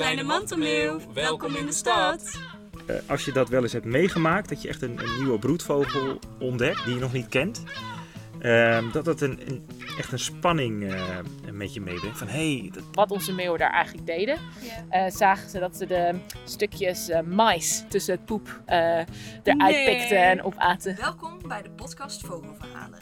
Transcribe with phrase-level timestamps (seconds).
[0.00, 2.40] Kleine mantelmeeuw, welkom in de stad.
[2.86, 6.18] Uh, als je dat wel eens hebt meegemaakt, dat je echt een, een nieuwe broedvogel
[6.38, 7.62] ontdekt die je nog niet kent,
[8.40, 9.66] uh, dat dat een, een,
[9.98, 11.18] echt een spanning uh,
[11.52, 12.18] met je meebrengt.
[12.18, 12.82] Van, hey, dat...
[12.92, 14.38] Wat onze meeuwen daar eigenlijk deden,
[14.90, 15.12] yeah.
[15.12, 19.84] zagen ze dat ze de stukjes mais tussen het poep eruit nee.
[19.84, 20.96] pikten en opaten.
[20.96, 22.98] Welkom bij de podcast Vogelverhalen.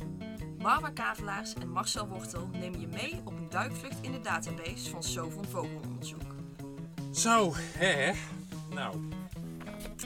[0.62, 5.02] Barbara Kavelaars en Marcel Wortel nemen je mee op een duikvlucht in de database van
[5.02, 6.37] Sovon Vogelonderzoek.
[7.14, 8.12] Zo, hè?
[8.70, 9.08] Nou.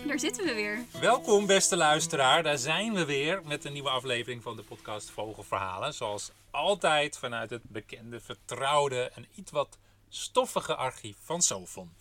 [0.07, 0.85] Daar zitten we weer.
[1.01, 2.43] Welkom, beste luisteraar.
[2.43, 5.95] Daar zijn we weer met een nieuwe aflevering van de podcast Vogelverhalen.
[5.95, 9.79] Zoals altijd vanuit het bekende, vertrouwde en iets wat
[10.09, 11.93] stoffige archief van Sovon.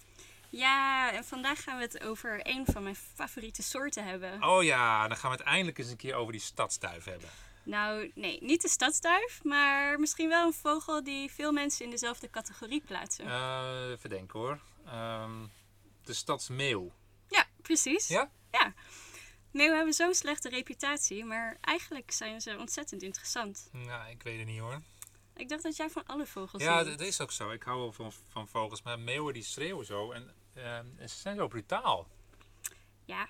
[0.50, 4.44] Ja, en vandaag gaan we het over een van mijn favoriete soorten hebben.
[4.44, 7.30] Oh ja, dan gaan we het eindelijk eens een keer over die stadstuif hebben.
[7.64, 12.30] Nou, nee, niet de stadsduif, maar misschien wel een vogel die veel mensen in dezelfde
[12.30, 13.26] categorie plaatsen.
[13.26, 14.60] Uh, even denken hoor.
[14.88, 15.52] Um,
[16.04, 16.92] de stadsmeeuw.
[17.28, 18.08] Ja, precies.
[18.08, 18.32] Ja?
[18.52, 18.74] Ja.
[19.52, 23.70] Meeuwen hebben zo'n slechte reputatie, maar eigenlijk zijn ze ontzettend interessant.
[23.72, 24.82] Nou, ik weet het niet hoor.
[25.36, 27.52] Ik dacht dat jij van alle vogels Ja, dat is ook zo.
[27.52, 31.36] Ik hou wel van, van vogels, maar meeuwen die schreeuwen zo en uh, ze zijn
[31.36, 32.08] zo brutaal.
[33.06, 33.28] Ja,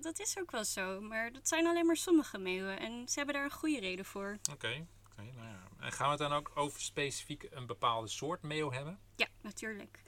[0.00, 1.00] dat is ook wel zo.
[1.00, 2.78] Maar dat zijn alleen maar sommige meeuwen.
[2.80, 4.38] En ze hebben daar een goede reden voor.
[4.40, 4.52] Oké.
[4.52, 4.86] Okay.
[5.12, 5.62] Okay, nou ja.
[5.78, 8.98] En gaan we het dan ook over specifiek een bepaalde soort meeuw hebben?
[9.16, 10.02] Ja, natuurlijk.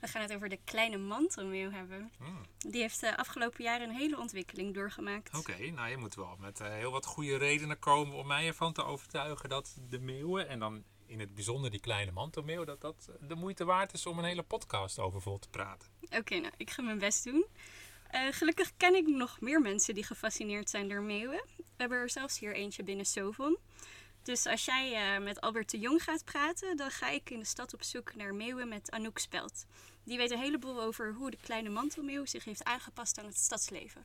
[0.00, 2.10] We gaan het over de kleine mantelmeeuw hebben.
[2.18, 2.46] Hmm.
[2.58, 5.38] Die heeft de afgelopen jaren een hele ontwikkeling doorgemaakt.
[5.38, 8.72] Oké, nou je moet wel met uh, heel wat goede redenen komen om mij ervan
[8.72, 13.10] te overtuigen dat de meeuwen, en dan in het bijzonder die kleine mantelmeeuw, dat dat
[13.20, 15.88] de moeite waard is om een hele podcast over vol te praten.
[16.10, 17.46] Oké, nou ik ga mijn best doen.
[18.14, 21.44] Uh, gelukkig ken ik nog meer mensen die gefascineerd zijn door meeuwen.
[21.56, 23.58] We hebben er zelfs hier eentje binnen Sovon.
[24.22, 27.44] Dus als jij uh, met Albert de Jong gaat praten, dan ga ik in de
[27.44, 29.66] stad op zoek naar meeuwen met Anouk Speld.
[30.04, 34.04] Die weet een heleboel over hoe de kleine mantelmeeuw zich heeft aangepast aan het stadsleven.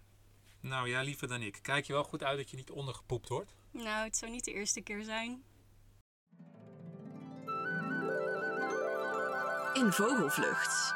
[0.60, 1.60] Nou ja, liever dan ik.
[1.62, 3.52] Kijk je wel goed uit dat je niet ondergepoept wordt?
[3.72, 5.44] Nou, het zou niet de eerste keer zijn.
[9.74, 10.94] In Vogelvlucht.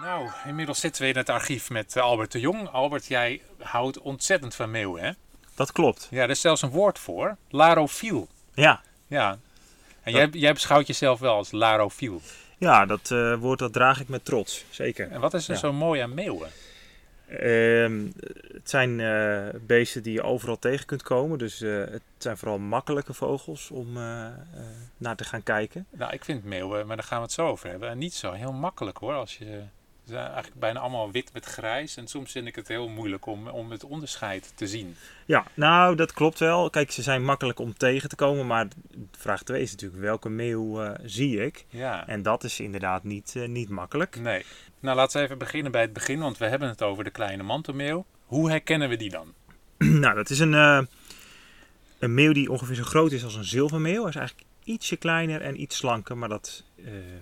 [0.00, 2.68] Nou, inmiddels zitten we in het archief met eh, Albert de Jong.
[2.68, 5.12] Albert, jij houdt ontzettend van meeuwen, hè?
[5.54, 6.08] Dat klopt.
[6.10, 7.36] Ja, er is zelfs een woord voor.
[7.48, 8.28] Larofiel.
[8.54, 8.82] Ja.
[9.06, 9.38] Ja.
[10.02, 12.20] En jij, jij beschouwt jezelf wel als larofiel.
[12.60, 15.10] Ja, dat uh, woord dat draag ik met trots, zeker.
[15.10, 15.60] En wat is er ja.
[15.60, 16.48] zo mooi aan meeuwen?
[17.28, 18.12] Uh,
[18.52, 21.38] het zijn uh, beesten die je overal tegen kunt komen.
[21.38, 23.92] Dus uh, het zijn vooral makkelijke vogels om
[24.96, 25.86] naar te gaan kijken.
[25.90, 27.88] Nou, ik vind meeuwen, maar daar gaan we het zo over hebben.
[27.88, 29.14] En niet zo heel makkelijk hoor.
[29.14, 29.62] Als je,
[30.10, 31.96] ze zijn eigenlijk bijna allemaal wit met grijs.
[31.96, 34.96] En soms vind ik het heel moeilijk om, om het onderscheid te zien.
[35.26, 36.70] Ja, nou dat klopt wel.
[36.70, 38.46] Kijk, ze zijn makkelijk om tegen te komen.
[38.46, 38.68] Maar
[39.18, 41.64] vraag 2 is natuurlijk welke meeuw zie ik?
[41.68, 42.06] Ja.
[42.06, 44.16] En dat is inderdaad niet, niet makkelijk.
[44.16, 44.44] Nee.
[44.80, 47.42] Nou, laten we even beginnen bij het begin, want we hebben het over de kleine
[47.42, 48.06] mantelmeeuw.
[48.24, 49.34] Hoe herkennen we die dan?
[50.02, 50.80] nou, dat is een, uh,
[51.98, 54.00] een meeuw die ongeveer zo groot is als een zilvermeeuw.
[54.00, 56.64] Hij is eigenlijk ietsje kleiner en iets slanker, maar dat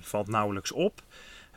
[0.01, 1.03] valt nauwelijks op.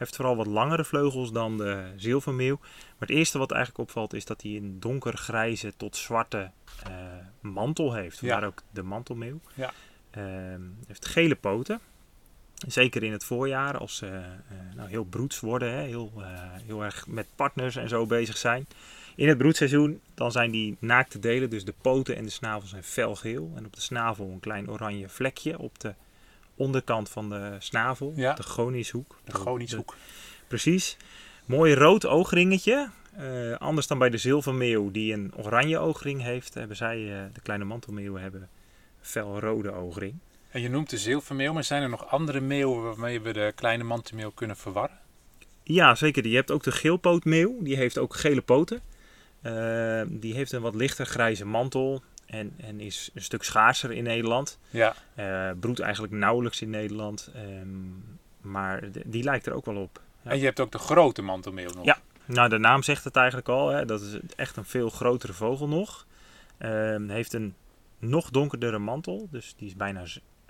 [0.01, 2.57] Heeft vooral wat langere vleugels dan de zilvermeeuw.
[2.59, 6.51] Maar het eerste wat eigenlijk opvalt is dat hij een donkergrijze tot zwarte
[6.87, 6.95] uh,
[7.39, 8.19] mantel heeft.
[8.19, 8.47] Vandaar ja.
[8.47, 9.39] ook de mantelmeeuw.
[9.53, 9.71] Ja.
[10.11, 11.79] hij heeft gele poten.
[12.67, 16.11] Zeker in het voorjaar, als ze uh, nou, heel broeds worden, hè, heel,
[16.65, 18.67] heel erg met partners en zo bezig zijn.
[19.15, 22.83] In het broedseizoen dan zijn die naakte delen, dus de poten en de snavel zijn
[22.83, 23.51] felgeel.
[23.55, 25.93] En op de snavel een klein oranje vlekje op de
[26.61, 28.33] onderkant van de snavel, ja.
[28.33, 29.19] de gonieshoek.
[29.23, 29.95] De gonieshoek.
[30.47, 30.97] Precies.
[31.45, 32.89] Mooi rood oogringetje.
[33.19, 36.97] Uh, anders dan bij de zilvermeeuw die een oranje oogring heeft, hebben zij,
[37.33, 38.47] de kleine mantelmeeuwen, hebben een
[39.01, 40.13] felrode oogring.
[40.51, 43.83] En je noemt de zilvermeeuw, maar zijn er nog andere meeuwen waarmee we de kleine
[43.83, 44.99] mantelmeeuw kunnen verwarren?
[45.63, 46.27] Ja, zeker.
[46.27, 48.81] Je hebt ook de geelpootmeeuw, die heeft ook gele poten.
[49.43, 54.03] Uh, die heeft een wat lichter grijze mantel en, en is een stuk schaarser in
[54.03, 54.59] Nederland.
[54.69, 54.95] Ja.
[55.15, 60.01] Uh, broedt eigenlijk nauwelijks in Nederland, um, maar de, die lijkt er ook wel op.
[60.21, 60.31] Ja.
[60.31, 61.85] En je hebt ook de grote mantelmeeuw nog.
[61.85, 63.69] Ja, nou de naam zegt het eigenlijk al.
[63.69, 63.85] Hè.
[63.85, 66.05] Dat is echt een veel grotere vogel nog.
[66.59, 67.55] Uh, heeft een
[67.99, 70.03] nog donkerdere mantel, dus die is bijna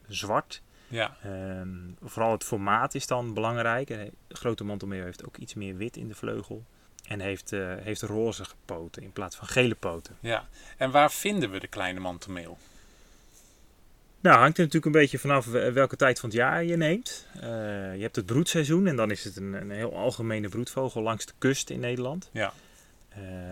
[0.08, 0.62] zwart.
[0.88, 1.18] Ja.
[1.26, 3.88] Um, vooral het formaat is dan belangrijk.
[3.88, 6.66] De grote mantelmeeuw heeft ook iets meer wit in de vleugel.
[7.12, 10.18] En heeft, uh, heeft roze poten in plaats van gele poten.
[10.20, 10.48] Ja.
[10.78, 12.58] En waar vinden we de kleine mantelmeeuw?
[14.20, 17.28] Nou, hangt er natuurlijk een beetje vanaf welke tijd van het jaar je neemt.
[17.36, 17.42] Uh,
[17.96, 21.34] je hebt het broedseizoen en dan is het een, een, heel algemene broedvogel langs de
[21.38, 22.30] kust in Nederland.
[22.32, 22.54] Ja.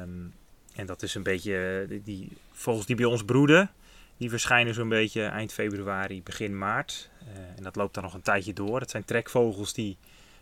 [0.02, 0.34] Um,
[0.76, 3.72] en dat is een beetje die, die vogels die bij ons broeden.
[4.18, 7.10] Die verschijnen zo'n beetje eind februari, begin maart.
[7.22, 8.80] Uh, en dat loopt dan nog een tijdje door.
[8.80, 9.98] Het zijn trekvogels die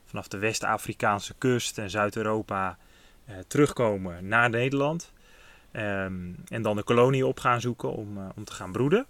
[0.05, 2.86] vanaf de West-Afrikaanse kust en Zuid-Europa eh,
[3.47, 5.12] terugkomen naar Nederland.
[5.77, 9.06] Ehm, en dan de kolonie op gaan zoeken om, eh, om te gaan broeden.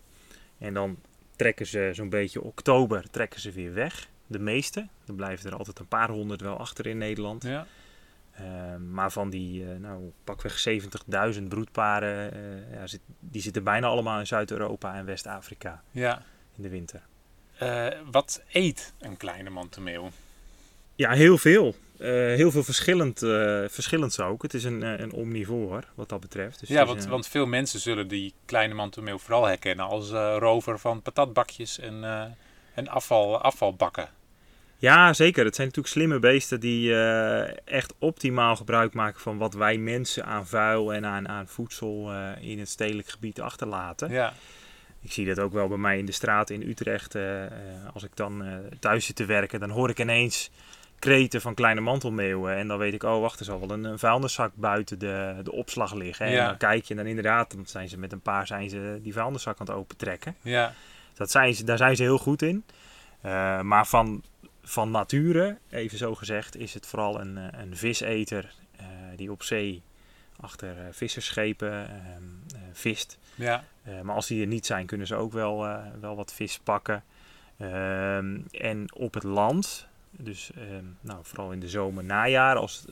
[0.57, 0.97] En dan
[1.35, 4.09] trekken ze zo'n beetje oktober trekken ze weer weg.
[4.27, 4.87] De meeste.
[5.05, 7.43] Er blijven er altijd een paar honderd wel achter in Nederland.
[7.43, 7.67] Ja.
[8.33, 13.87] Ehm, maar van die uh, nou, pakweg 70.000 broedparen, uh, ja, zit, die zitten bijna
[13.87, 16.21] allemaal in Zuid-Europa en West-Afrika ja.
[16.55, 17.01] in de winter.
[18.11, 20.09] Wat eet een kleine mantelmeeuw?
[20.95, 21.75] Ja, heel veel.
[21.99, 23.19] Heel veel verschillend,
[23.71, 24.41] verschillend ook.
[24.41, 26.59] Het is een, een omnivoor wat dat betreft.
[26.59, 27.09] Dus ja, want, een...
[27.09, 32.03] want veel mensen zullen die kleine mantelmeeuw vooral herkennen als rover van patatbakjes en,
[32.73, 34.09] en afval, afvalbakken.
[34.79, 35.45] Ja, zeker.
[35.45, 40.25] Het zijn natuurlijk slimme beesten die uh, echt optimaal gebruik maken van wat wij mensen
[40.25, 44.11] aan vuil en aan, aan voedsel uh, in het stedelijk gebied achterlaten.
[44.11, 44.33] Ja.
[45.01, 47.15] Ik zie dat ook wel bij mij in de straat in Utrecht.
[47.15, 47.43] Uh,
[47.93, 48.43] als ik dan
[48.79, 50.49] thuis zit te werken, dan hoor ik ineens
[50.99, 52.55] kreten van kleine mantelmeeuwen.
[52.55, 55.51] En dan weet ik, oh wacht, er zal wel een, een vuilniszak buiten de, de
[55.51, 56.29] opslag liggen.
[56.29, 56.39] Ja.
[56.39, 58.99] En dan kijk je en dan inderdaad, dan zijn ze met een paar zijn ze
[59.01, 60.35] die vuilniszak aan het opentrekken.
[60.41, 60.73] Ja.
[61.13, 62.63] Dat zijn ze, daar zijn ze heel goed in.
[63.61, 64.23] maar van
[64.67, 68.85] van nature, even zo gezegd, is het vooral een, een viseter uh,
[69.15, 69.81] die op zee
[70.39, 73.17] achter uh, visserschepen uh, vist.
[73.35, 73.63] Ja.
[74.03, 75.57] maar als die er niet zijn, kunnen ze ook wel,
[75.99, 77.03] wel wat vis pakken.
[78.51, 80.51] en op het land, dus
[81.01, 82.85] nou, vooral in de zomer, najaar, als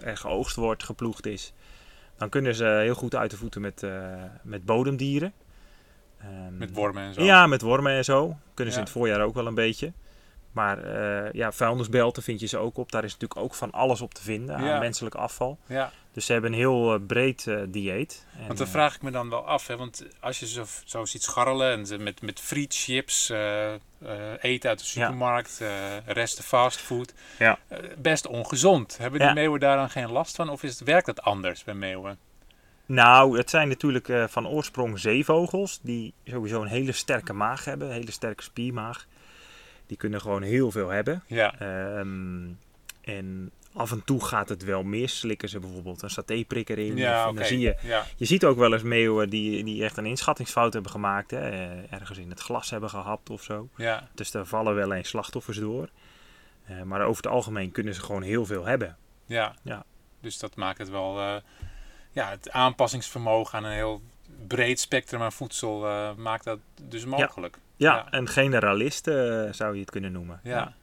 [0.00, 1.52] er geoogst wordt, geploegd is,
[2.16, 3.86] dan kunnen ze heel goed uit de voeten met,
[4.42, 5.32] met bodemdieren.
[6.50, 7.22] met wormen en zo?
[7.22, 8.36] Ja, met wormen en zo.
[8.54, 9.92] Kunnen ze in het voorjaar ook wel een beetje.
[10.52, 12.92] Maar eh, ja, vuilnisbelten vind je ze ook op.
[12.92, 14.78] Daar is natuurlijk ook van alles op te vinden aan Ja.
[14.78, 15.58] menselijk afval.
[15.66, 15.92] Ja.
[16.12, 18.26] Dus ze hebben een heel eh, breed eh, dieet.
[18.38, 21.04] En, Want dan vraag ik me dan wel af, hè, want als je zo, zo
[21.04, 23.78] ziet scharrelen en ze met, met frietchips, eh, eh,
[24.40, 25.06] eten uit de Ja.
[25.06, 27.58] supermarkt, eh, resten fastfood, Ja.
[27.98, 28.98] best ongezond.
[28.98, 29.34] Hebben die Ja.
[29.34, 32.18] meeuwen daar dan geen last van of is het, werkt het anders bij meeuwen?
[32.86, 35.78] Nou, het zijn natuurlijk van oorsprong zeevogels.
[35.82, 37.88] Die sowieso een hele sterke maag hebben.
[37.88, 39.06] Een hele sterke spiermaag.
[39.90, 41.22] Die kunnen gewoon heel veel hebben.
[41.26, 42.48] Ja, Ehm,
[43.00, 45.18] en af en toe gaat het wel mis.
[45.18, 46.96] Slikken ze bijvoorbeeld een satéprikker in.
[46.96, 48.04] ja dan zie je Ja.
[48.16, 51.30] Je ziet ook wel eens meeuwen die, die echt een inschattingsfout hebben gemaakt.
[51.30, 51.50] Hè?
[51.50, 53.68] eh, Ergens in het glas hebben gehapt of zo.
[53.76, 54.08] Ja.
[54.14, 55.88] Dus daar vallen wel eens slachtoffers door.
[56.64, 58.96] Eh, maar over het algemeen kunnen ze gewoon heel veel hebben.
[59.26, 59.54] Ja.
[59.62, 59.84] Ja.
[60.20, 61.34] Dus dat maakt het wel, eh,
[62.12, 64.02] ja, het aanpassingsvermogen aan een heel
[64.46, 65.78] breed spectrum aan voedsel
[66.16, 67.54] maakt dat dus mogelijk.
[67.56, 68.06] Ja, Ja.
[68.10, 70.40] een generalist eh, zou je het kunnen noemen.
[70.42, 70.74] Ja.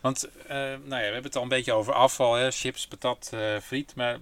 [0.00, 2.50] Want eh, nou ja, we hebben het al een beetje over afval, hè?
[2.50, 3.94] chips, patat, eh, friet.
[3.94, 4.18] Maar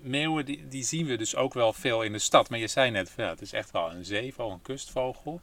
[0.00, 2.50] meeuwen die, die zien we dus ook wel veel in de stad.
[2.50, 5.40] Maar je zei net, ja, het is echt wel een zeevogel, een kustvogel.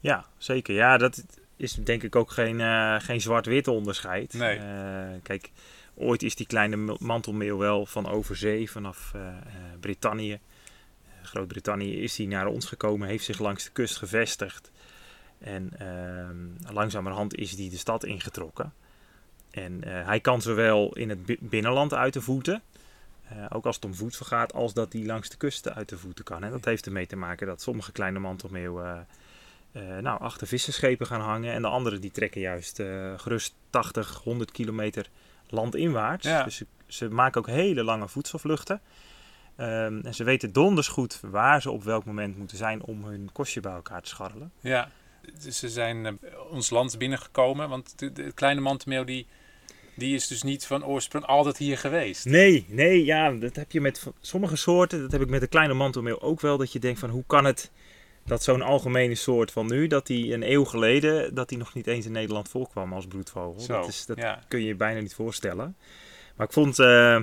[0.00, 0.74] Ja, zeker.
[0.74, 1.24] Ja, dat
[1.56, 2.60] is denk ik ook geen,
[3.00, 4.32] geen zwart-wit onderscheid.
[4.32, 4.60] Nee.
[5.22, 5.50] Kijk,
[5.96, 9.36] ooit is die kleine mantelmeeuw wel van overzee, vanaf eh, eh,
[9.80, 10.40] Brittannië.
[11.22, 14.70] Groot-Brittannië is die naar ons gekomen, heeft zich langs de kust gevestigd.
[15.38, 18.72] En ehm, langzamerhand is die de stad ingetrokken.
[19.50, 22.62] En eh, hij kan zowel in het bi- binnenland uit de voeten,
[23.28, 25.98] eh, ook als het om voedsel gaat, als dat hij langs de kust uit de
[25.98, 26.44] voeten kan.
[26.44, 29.06] En dat heeft ermee te maken dat sommige kleine mantelmeeuwen
[29.72, 31.52] eh, nou, achter visserschepen gaan hangen.
[31.52, 32.82] En de anderen die trekken juist
[33.16, 35.08] gerust 80, 100 kilometer
[35.48, 36.26] landinwaarts.
[36.26, 36.42] Ja.
[36.42, 38.80] Dus ze, ze maken ook hele lange voedselvluchten.
[39.56, 43.28] Ehm, en ze weten donders goed waar ze op welk moment moeten zijn om hun
[43.32, 44.52] kostje bij elkaar te scharrelen.
[44.60, 44.90] Ja,
[45.50, 46.12] ze zijn eh,
[46.50, 47.68] ons land binnengekomen.
[47.68, 49.26] Want de, de kleine mantelmeeuw die,
[49.94, 52.24] die is dus niet van oorsprong altijd hier geweest.
[52.24, 55.00] Nee, nee, ja, dat heb je met sommige soorten.
[55.00, 56.56] Dat heb ik met de kleine mantelmeel ook wel.
[56.56, 57.70] Dat je denkt van hoe kan het
[58.26, 61.86] dat zo'n algemene soort van nu, dat die een eeuw geleden, dat die nog niet
[61.86, 63.60] eens in Nederland voorkwam als broedvogel.
[63.60, 64.42] Zo, dat is, dat ja.
[64.48, 65.76] kun je je bijna niet voorstellen.
[66.36, 67.20] Maar ik vond, eh,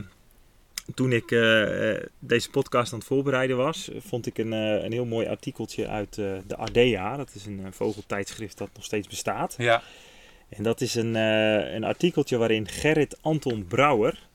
[0.95, 4.91] toen ik eh, eh, deze podcast aan het voorbereiden was, vond ik een, eh, een
[4.91, 7.17] heel mooi artikeltje uit de Ardea.
[7.17, 9.55] Dat is een vogeltijdschrift dat nog steeds bestaat.
[9.57, 9.83] Ja,
[10.49, 11.15] En dat is een,
[11.75, 14.27] een artikeltje waarin Gerrit Anton Brouwer,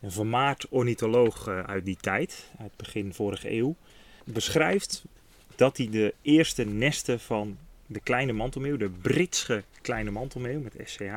[0.00, 3.76] een vermaard ornitholoog uit die tijd, uit begin vorige eeuw,
[4.24, 5.04] beschrijft
[5.56, 11.14] dat hij de eerste nesten van de kleine mantelmeeuw, de Britse kleine mantelmeeuw met SCH,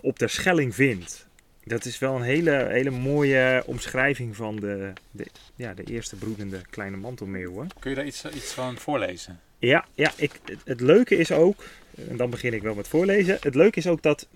[0.00, 1.28] op de Schelling vindt.
[1.70, 6.60] Dat is wel een hele, hele mooie omschrijving van de, de, ja, de eerste broedende
[6.70, 7.68] kleine mantelmeeuwen.
[7.78, 9.40] kun je daar iets, iets van voorlezen?
[9.58, 11.64] Ja, ja ik, het, het leuke is ook,
[12.08, 13.38] en dan begin ik wel met voorlezen.
[13.40, 14.26] Het leuke is ook dat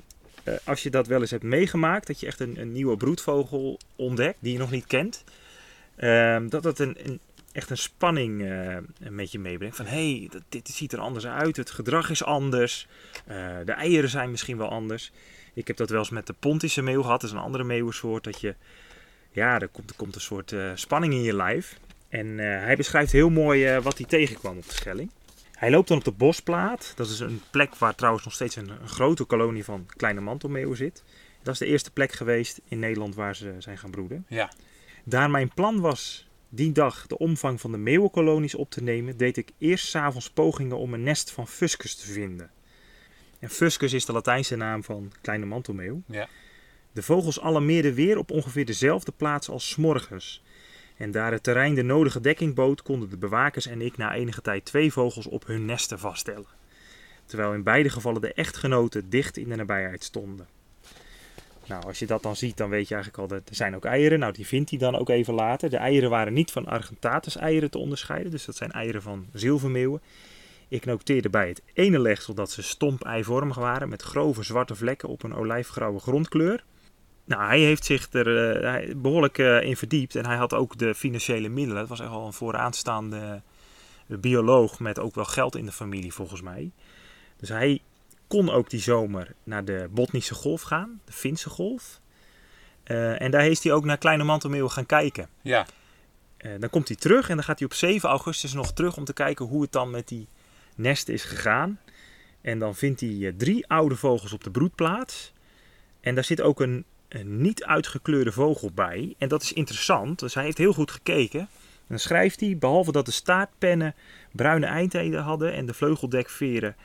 [0.45, 3.79] eh, als je dat wel eens hebt meegemaakt, dat je echt een, een nieuwe broedvogel
[3.97, 5.25] ontdekt die je nog niet kent,
[5.97, 7.21] ehm, dat het een, een,
[7.53, 8.77] echt een spanning eh,
[9.11, 9.77] met je meebrengt.
[9.77, 12.87] Van hé, hey, dat- dit ziet er anders uit, het gedrag is anders,
[13.27, 15.13] eh, de eieren zijn misschien wel anders.
[15.55, 17.21] Ik heb dat wel eens met de Pontische meeuw gehad.
[17.21, 18.25] Dat is een andere meeuwensoort.
[18.25, 18.55] Dat je,
[19.31, 21.79] ja, er komt, er komt een soort eh, spanning in je lijf.
[22.09, 25.11] En eh, hij beschrijft heel mooi eh, wat hij tegenkwam op de Schelling.
[25.53, 26.93] Hij loopt dan op de bosplaat.
[26.97, 30.77] Dat is een plek waar trouwens nog steeds een, een grote kolonie van kleine mantelmeeuwen
[30.77, 31.03] zit.
[31.43, 34.27] Dat is de eerste plek geweest in Nederland waar ze zijn gaan broeden.
[34.29, 34.53] Ja.
[35.05, 39.37] Daar mijn plan was die dag de omvang van de meeuwenkolonies op te nemen, deed
[39.37, 42.51] ik eerst 's avonds pogingen om een nest van fuscus te vinden.
[43.45, 46.03] En fuscus is de Latijnse naam van kleine mantelmeeuw.
[46.07, 46.29] Ja.
[46.93, 50.43] De vogels alarmeerden weer op ongeveer dezelfde plaats als 's morgens.
[50.97, 54.41] En daar het terrein de nodige dekking bood, konden de bewakers en ik na enige
[54.41, 56.47] tijd twee vogels op hun nesten vaststellen.
[57.25, 60.47] Terwijl in beide gevallen de echtgenoten dicht in de nabijheid stonden.
[61.67, 63.85] Nou, als je dat dan ziet, dan weet je eigenlijk al dat er zijn ook
[63.85, 64.19] eieren.
[64.19, 65.71] Nou, die vindt hij dan ook even later.
[65.71, 70.01] De eieren waren niet van Argentatus eieren te onderscheiden, dus dat zijn eieren van zilvermeeuwen.
[70.69, 75.23] Ik noteerde bij het ene legsel dat ze stomp-eivormig waren met grove zwarte vlekken op
[75.23, 76.65] een olijfgrauwe grondkleur.
[77.25, 80.95] Nou, hij heeft zich er eh, behoorlijk eh, in verdiept en hij had ook de
[80.95, 81.81] financiële middelen.
[81.81, 83.43] Het was echt wel een vooraanstaande
[84.07, 86.71] bioloog met ook wel geld in de familie volgens mij.
[87.37, 87.83] Dus hij
[88.27, 92.01] kon ook die zomer naar de Botnische Golf gaan, de Finse Golf.
[92.83, 95.29] Eh, en daar is hij ook naar Kleine Mantelmeeuwen gaan kijken.
[95.43, 95.67] Ja.
[96.59, 99.13] Dan komt hij terug en dan gaat hij op 7 augustus nog terug om te
[99.13, 100.29] kijken hoe het dan met die
[100.75, 101.81] nesten is gegaan.
[102.41, 105.33] En dan vindt hij eh, drie oude vogels op de broedplaats.
[106.01, 109.15] En daar zit ook een, een niet uitgekleurde vogel bij.
[109.19, 111.41] En dat is interessant, dus hij heeft heel goed gekeken.
[111.41, 113.95] En dan schrijft hij, behalve dat de staartpennen
[114.33, 116.77] bruine eindheden hadden en de vleugeldekveren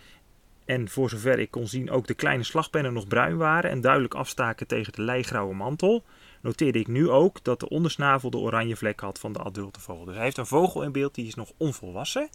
[0.69, 4.13] en voor zover ik kon zien ook de kleine slagpennen nog bruin waren en duidelijk
[4.13, 6.03] afstaken tegen de leigrauwe mantel,
[6.41, 10.05] noteerde ik nu ook dat de ondersnavel de oranje vlek had van de adulte vogel.
[10.05, 12.29] Dus hij heeft een vogel in beeld die is nog onvolwassen.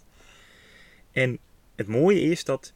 [1.15, 1.39] En
[1.75, 2.73] het mooie is dat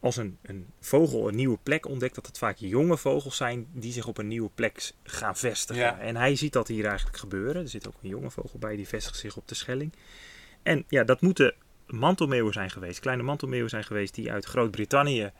[0.00, 3.92] als een, een vogel een nieuwe plek ontdekt, dat het vaak jonge vogels zijn die
[3.92, 5.82] zich op een nieuwe plek gaan vestigen.
[5.82, 5.98] Ja.
[5.98, 7.62] En hij ziet dat hier eigenlijk gebeuren.
[7.62, 9.92] Er zit ook een jonge vogel bij, die vestigt zich op de Schelling.
[10.62, 11.54] En ja, dat moeten
[11.86, 15.30] mantelmeeuwen zijn geweest, kleine mantelmeeuwen zijn geweest die uit Groot-Brittannië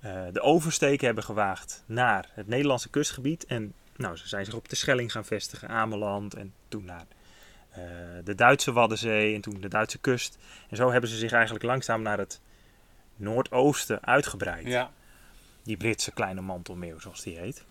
[0.00, 3.44] eh, de oversteek hebben gewaagd naar het Nederlandse kustgebied.
[3.44, 7.06] En nou, ze zijn zich op de Schelling gaan vestigen, Ameland en toen naar
[7.74, 7.82] eh,
[8.24, 10.38] de Duitse Waddenzee en toen de Duitse kust.
[10.68, 12.40] En zo hebben ze zich eigenlijk langzaam naar het
[13.16, 14.66] noordoosten uitgebreid.
[14.66, 14.92] Ja.
[15.62, 17.64] Die Britse kleine mantelmeeuw, zoals die heet.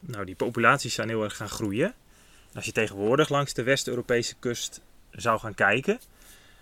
[0.00, 1.86] Nou, die populaties zijn heel erg gaan groeien.
[1.86, 6.00] En Als je tegenwoordig langs de West-Europese kust zou gaan kijken,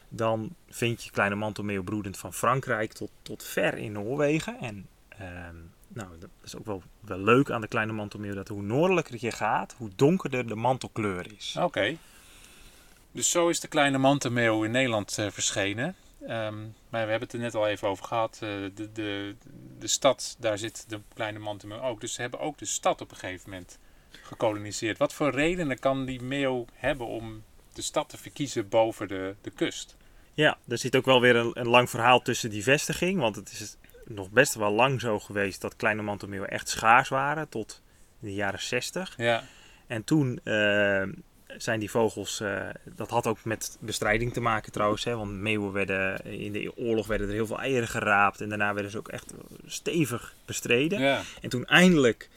[0.09, 4.59] dan vind je kleine mantelmeeuw broedend van Frankrijk tot, tot ver in Noorwegen.
[4.61, 5.57] En ehm,
[5.89, 9.31] nou, dat is ook wel, wel leuk aan de kleine mantelmeeuw, dat hoe noordelijker je
[9.31, 11.57] gaat, hoe donkerder de mantelkleur is.
[11.59, 11.97] Oké.
[13.12, 15.97] Dus zo is de kleine mantelmeeuw in Nederland eh, verschenen.
[16.21, 18.35] Ehm, maar we hebben het er net al even over gehad.
[18.43, 19.35] eh, de, de,
[19.79, 22.00] de stad, daar zit de kleine mantelmeeuw ook.
[22.00, 23.79] Dus ze hebben ook de stad op een gegeven moment
[24.23, 24.99] gekoloniseerd.
[24.99, 29.50] Wat voor redenen kan die meeuw hebben om de stad te verkiezen boven de, de
[29.50, 29.97] kust?
[30.35, 33.21] Ja, er zit ook wel weer een, een lang verhaal tussen die vestiging.
[33.21, 37.49] Want het is nog best wel lang zo geweest dat kleine mantelmeeuwen echt schaars waren.
[37.49, 37.83] Tot
[38.19, 39.14] de jaren 60.
[39.17, 39.45] Ja,
[39.87, 41.02] En toen eh,
[41.59, 45.04] zijn die vogels, eh, dat had ook met bestrijding te maken trouwens.
[45.04, 48.40] Hè, want meeuwen werden, in de oorlog werden er heel veel eieren geraapt.
[48.40, 49.33] En daarna werden ze ook echt
[49.66, 51.00] stevig bestreden.
[51.00, 51.23] ja.
[51.40, 52.28] En toen eindelijk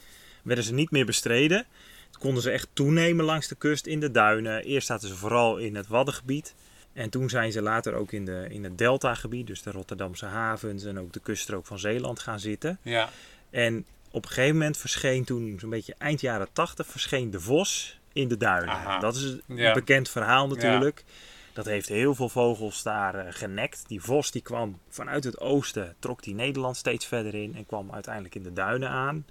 [0.42, 1.66] werden ze niet meer bestreden.
[2.10, 4.64] Toen konden ze echt toenemen langs de kust in de duinen.
[4.64, 6.54] Eerst zaten ze vooral in het Waddengebied.
[6.92, 10.84] En toen zijn ze later ook in, de, in het Deltagebied, dus de Rotterdamse havens
[10.84, 12.78] en ook de kuststrook van Zeeland gaan zitten.
[12.82, 13.10] ja.
[13.50, 17.98] En op een gegeven moment verscheen toen, zo'n beetje eind jaren 80, verscheen de vos
[18.14, 18.74] in de duinen.
[18.74, 18.98] Aha.
[18.98, 19.72] Dat is een Ja.
[19.72, 21.04] bekend verhaal natuurlijk.
[21.52, 23.84] Dat heeft heel veel vogels daar eh, genekt.
[23.86, 27.92] Die vos die kwam vanuit het oosten, trok die Nederland steeds verder in en kwam
[27.92, 29.26] uiteindelijk in de duinen aan.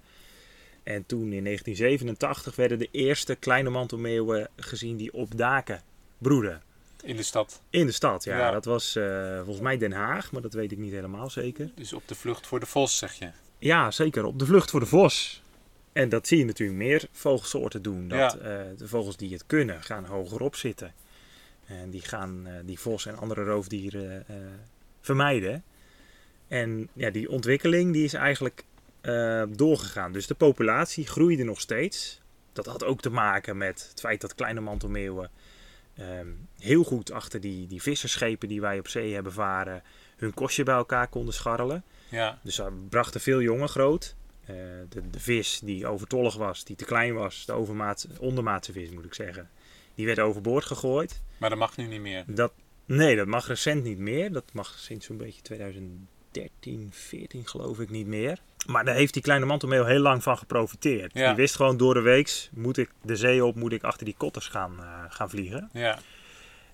[0.82, 5.82] En toen in 1987 werden de eerste kleine mantelmeeuwen gezien die op daken
[6.18, 6.62] broeden.
[7.02, 7.62] In de stad.
[7.70, 8.38] In de stad, ja.
[8.38, 8.50] Ja.
[8.50, 11.70] Dat was eh, volgens mij Den Haag, maar dat weet ik niet helemaal zeker.
[11.74, 13.30] Dus op de vlucht voor de vos, zeg je.
[13.58, 14.24] Ja, zeker.
[14.24, 15.42] Op de vlucht voor de vos.
[15.94, 18.08] En dat zie je natuurlijk meer vogelsoorten doen.
[18.08, 18.38] Dat Ja.
[18.38, 20.94] eh, de vogels die het kunnen, gaan hogerop zitten.
[21.66, 24.36] En die gaan eh, die vos en andere roofdieren eh,
[25.00, 25.64] vermijden.
[26.48, 28.64] En ja, die ontwikkeling die is eigenlijk
[29.48, 30.12] doorgegaan.
[30.12, 32.20] Dus de populatie groeide nog steeds.
[32.52, 35.30] Dat had ook te maken met het feit dat kleine mantelmeeuwen
[35.96, 39.82] ehm, heel goed achter die, die visserschepen die wij op zee hebben varen,
[40.16, 41.84] hun kostje bij elkaar konden scharrelen.
[42.08, 44.16] Ja, Dus ze brachten veel jongen groot.
[44.46, 44.54] Eh,
[44.88, 49.04] de, de vis die overtollig was, die te klein was, de overmaat, ondermaatse vis moet
[49.04, 49.50] ik zeggen,
[49.94, 51.22] die werd overboord gegooid.
[51.38, 52.24] maar dat mag nu niet meer.
[52.26, 52.52] Dat,
[52.84, 54.32] nee, dat mag recent niet meer.
[54.32, 58.38] Dat mag sinds zo'n beetje 2010 13, 14 geloof ik niet meer.
[58.66, 61.14] Maar daar heeft die kleine mantelmeel heel lang van geprofiteerd.
[61.14, 61.26] Ja.
[61.26, 64.14] Die wist gewoon door de weeks, moet ik de zee op, moet ik achter die
[64.16, 65.68] kotters gaan, eh, gaan vliegen.
[65.72, 65.98] Ja,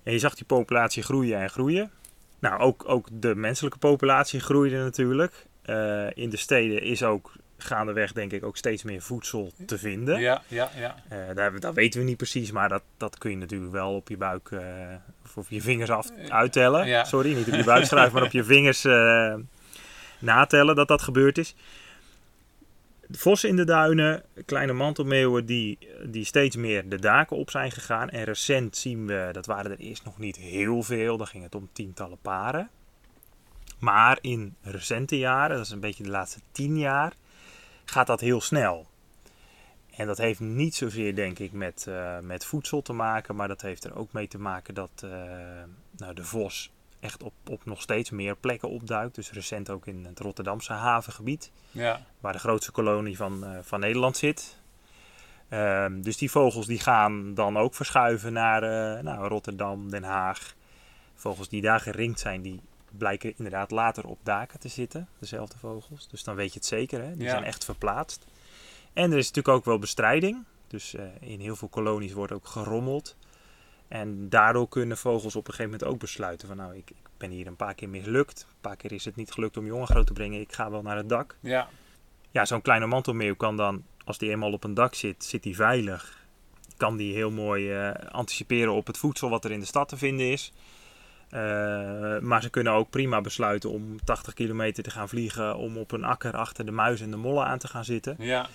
[0.03, 1.91] En je zag die populatie groeien en groeien.
[2.39, 5.45] Nou, ook, ook de menselijke populatie groeide natuurlijk.
[5.61, 10.19] Eh, in de steden is ook gaandeweg denk ik ook steeds meer voedsel te vinden.
[10.19, 10.95] ja, ja, ja.
[11.09, 14.09] Eh, daar, dat weten we niet precies, maar dat, dat kun je natuurlijk wel op
[14.09, 14.61] je buik eh,
[15.25, 16.87] of op je vingers af, uittellen.
[16.87, 17.03] Ja.
[17.03, 19.35] Sorry, niet op je buik schrijven, maar op je vingers eh,
[20.19, 21.55] natellen dat dat gebeurd is.
[23.07, 27.71] De vossen in de duinen, kleine mantelmeeuwen die, die steeds meer de daken op zijn
[27.71, 28.09] gegaan.
[28.09, 31.55] En recent zien we, dat waren er eerst nog niet heel veel, dan ging het
[31.55, 32.69] om tientallen paren.
[33.81, 37.13] Maar in recente jaren, dat is een beetje de laatste tien jaar,
[37.91, 38.87] gaat dat heel snel.
[39.95, 43.61] En dat heeft niet zozeer, denk ik, met, eh, met voedsel te maken, maar dat
[43.61, 45.09] heeft er ook mee te maken dat eh,
[45.97, 49.15] nou, de vos echt op, op nog steeds meer plekken opduikt.
[49.15, 52.05] Dus recent ook in het Rotterdamse havengebied, ja.
[52.19, 54.59] waar de grootste kolonie van, eh, van Nederland zit.
[55.49, 58.61] Ehm, dus die vogels die gaan dan ook verschuiven naar
[59.03, 60.55] nou, Rotterdam, Den Haag.
[61.15, 62.61] Vogels die daar geringd zijn, die
[62.97, 65.07] blijken inderdaad later op daken te zitten.
[65.19, 66.07] Dezelfde vogels.
[66.07, 67.13] Dus dan weet je het zeker, hè?
[67.15, 67.29] die Ja.
[67.29, 68.25] zijn echt verplaatst.
[68.93, 70.43] En er is natuurlijk ook wel bestrijding.
[70.67, 73.15] Dus eh, in heel veel kolonies wordt ook gerommeld.
[73.87, 77.29] En daardoor kunnen vogels op een gegeven moment ook besluiten van nou, ik, ik ben
[77.29, 78.45] hier een paar keer mislukt.
[78.49, 80.39] Een paar keer is het niet gelukt om jongen groot te brengen.
[80.41, 81.37] Ik ga wel naar het dak.
[81.41, 81.69] ja.
[82.33, 85.55] Ja, zo'n kleine mantelmeeuw kan dan, als die eenmaal op een dak zit, zit die
[85.55, 86.25] veilig.
[86.77, 89.97] Kan die heel mooi eh, anticiperen op het voedsel wat er in de stad te
[89.97, 90.53] vinden is.
[91.31, 95.55] Eh, maar ze kunnen ook prima besluiten om 80 kilometer te gaan vliegen.
[95.57, 98.15] Om op een akker achter de muizen en de mollen aan te gaan zitten.
[98.19, 98.47] ja.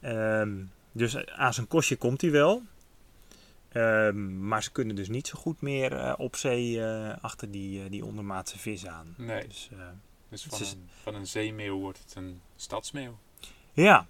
[0.00, 0.52] Ehm,
[0.92, 2.62] dus aan zijn kostje komt hij wel.
[3.68, 7.88] Ehm, maar ze kunnen dus niet zo goed meer eh, op zee eh, achter die,
[7.88, 9.14] die ondermaatse vis aan.
[9.16, 9.46] Nee.
[9.48, 9.68] Dus,
[10.28, 13.18] Dus van is- een, van een zeemeeuw wordt het een stadsmeeuw.
[13.72, 14.06] Ja,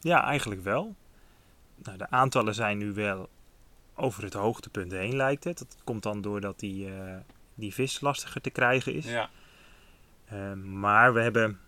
[0.00, 0.94] ja, eigenlijk wel.
[1.82, 3.28] Nou, de aantallen zijn nu wel
[3.94, 5.58] over het hoogtepunt heen, lijkt het.
[5.58, 6.88] Dat komt dan doordat die,
[7.60, 9.04] die vis lastiger te krijgen is.
[9.06, 9.30] Ja,
[10.24, 11.60] Eh, maar we hebben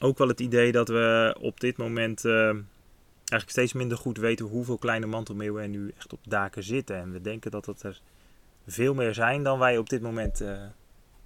[0.00, 4.46] ook wel het idee dat we op dit moment eh, eigenlijk steeds minder goed weten
[4.46, 6.96] hoeveel kleine mantelmeeuwen er nu echt op daken zitten.
[6.96, 8.00] En we denken dat het er
[8.66, 10.62] veel meer zijn dan wij op dit moment eh,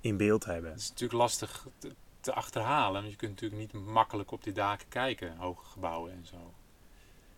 [0.00, 0.70] in beeld hebben.
[0.70, 3.00] het is natuurlijk lastig te, te achterhalen.
[3.00, 6.54] Want je kunt natuurlijk niet makkelijk op die daken kijken, hoge gebouwen en zo.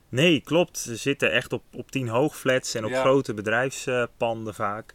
[0.08, 0.78] Nee, klopt.
[0.78, 3.00] Ze zitten echt op, op tien hoogflats en op Ja.
[3.00, 4.94] grote bedrijfspanden vaak.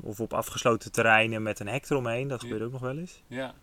[0.00, 2.28] Of op afgesloten terreinen met een hek eromheen.
[2.28, 3.22] Dat gebeurt ook nog wel eens.
[3.26, 3.54] Ja,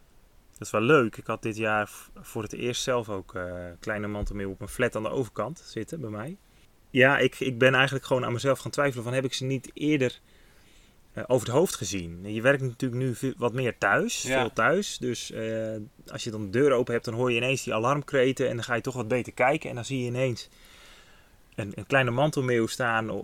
[0.52, 1.18] Dat is wel leuk.
[1.18, 4.96] Ik had dit jaar voor het eerst zelf ook eh kleine mantelmeeuw op een flat
[4.96, 6.38] aan de overkant zitten bij mij.
[6.90, 9.72] Ja, ik, ik ben eigenlijk gewoon aan mezelf gaan twijfelen van heb ik ze niet
[9.74, 10.20] eerder
[11.14, 12.34] eh, over het hoofd gezien.
[12.34, 14.40] Je werkt natuurlijk nu veel- wat meer thuis, Ja.
[14.42, 14.98] veel thuis.
[14.98, 15.76] Dus eh,
[16.08, 18.64] als je dan de deur open hebt, dan hoor je ineens die alarmkreten en dan
[18.64, 19.70] ga je toch wat beter kijken.
[19.70, 20.50] En dan zie je ineens
[21.56, 23.16] een, een kleine mantelmeeuw staan eh,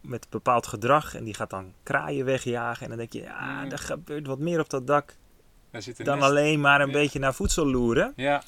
[0.00, 2.82] met een bepaald gedrag en die gaat dan kraaien wegjagen.
[2.82, 3.70] En dan denk je, ja, Mm.
[3.70, 5.16] er gebeurt wat meer op dat dak
[5.70, 6.28] daar zit een dan nest.
[6.30, 6.92] alleen maar een Ja.
[6.92, 8.12] beetje naar voedsel loeren.
[8.16, 8.42] Ja,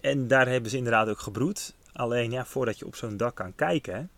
[0.00, 1.74] En daar hebben ze inderdaad ook gebroed.
[1.92, 4.10] Alleen ja, voordat je op zo'n dak kan kijken,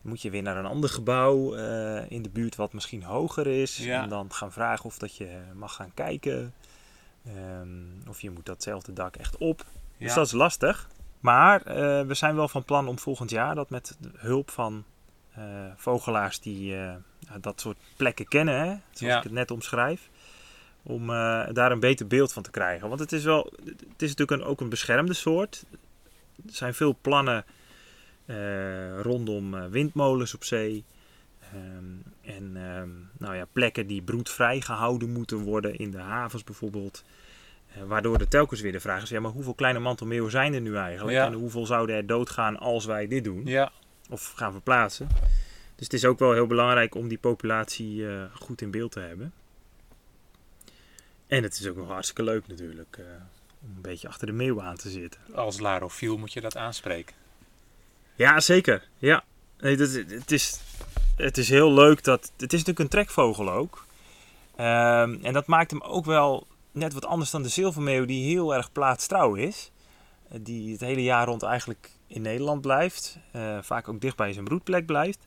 [0.00, 3.76] moet je weer naar een ander gebouw eh, in de buurt wat misschien hoger is.
[3.76, 4.02] Ja.
[4.02, 6.54] En dan gaan vragen of dat je mag gaan kijken.
[7.26, 9.64] Ehm, of je moet datzelfde dak echt op.
[9.98, 10.88] Dus dat is lastig.
[11.20, 14.84] Maar eh, we zijn wel van plan om volgend jaar dat met de hulp van
[15.34, 15.44] eh,
[15.76, 16.94] vogelaars die eh,
[17.40, 19.16] dat soort plekken kennen, hè, zoals Ja.
[19.16, 20.08] ik het net omschrijf,
[20.82, 21.06] om
[21.52, 22.88] daar een beter beeld van te krijgen.
[22.88, 25.64] Want het is wel, het is natuurlijk een, ook een beschermde soort.
[26.36, 27.44] Er zijn veel plannen
[29.02, 30.84] rondom windmolens op zee.
[31.40, 37.04] Ehm, en ehm, nou ja, plekken die broedvrij gehouden moeten worden in de havens bijvoorbeeld.
[37.78, 40.60] Eh, waardoor er telkens weer de vraag is, ja, maar hoeveel kleine mantelmeeuwen zijn er
[40.60, 41.16] nu eigenlijk?
[41.16, 41.26] Ja.
[41.26, 43.42] En hoeveel zouden er doodgaan als wij dit doen?
[43.44, 43.72] ja,
[44.10, 45.08] Of gaan verplaatsen?
[45.74, 49.00] Dus het is ook wel heel belangrijk om die populatie eh, goed in beeld te
[49.00, 49.32] hebben.
[51.26, 53.04] En het is ook nog hartstikke leuk natuurlijk eh,
[53.62, 55.20] om een beetje achter de meeuw aan te zitten.
[55.34, 57.14] als larofiel moet je dat aanspreken.
[58.14, 58.88] Ja, zeker.
[58.98, 59.24] Ja.
[59.58, 60.60] Nee, dat, het, is,
[61.16, 62.32] het is heel leuk dat.
[62.36, 63.86] Het is natuurlijk een trekvogel ook.
[64.56, 66.46] Ehm, en dat maakt hem ook wel
[66.78, 69.70] net wat anders dan de zilvermeeuw, die heel erg plaatstrouw is.
[70.28, 73.18] Eh, Die het hele jaar rond eigenlijk in Nederland blijft.
[73.32, 75.26] eh, vaak ook dicht bij zijn broedplek blijft.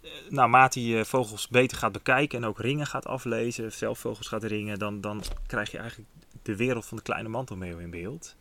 [0.00, 4.44] Eh, naarmate je vogels beter gaat bekijken en ook ringen gaat aflezen, zelf vogels gaat
[4.44, 6.08] ringen, dan, dan krijg je eigenlijk
[6.42, 8.36] de wereld van de kleine mantelmeeuw in beeld.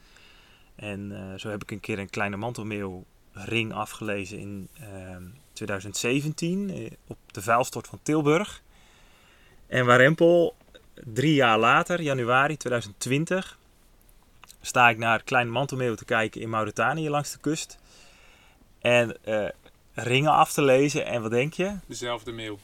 [0.75, 6.91] En zo heb ik een keer een kleine mantelmeeuw ring afgelezen in ehm, 2017 eh,
[7.07, 8.61] op de vuilstort van Tilburg.
[9.67, 10.01] En waar
[11.05, 13.57] drie jaar later, januari 2020,
[14.61, 17.77] sta ik naar kleine mantelmeeuw te kijken in Mauritanië langs de kust.
[18.79, 19.49] En eh,
[19.93, 21.05] ringen af te lezen.
[21.05, 21.75] En wat denk je?
[21.87, 22.59] Dezelfde mail.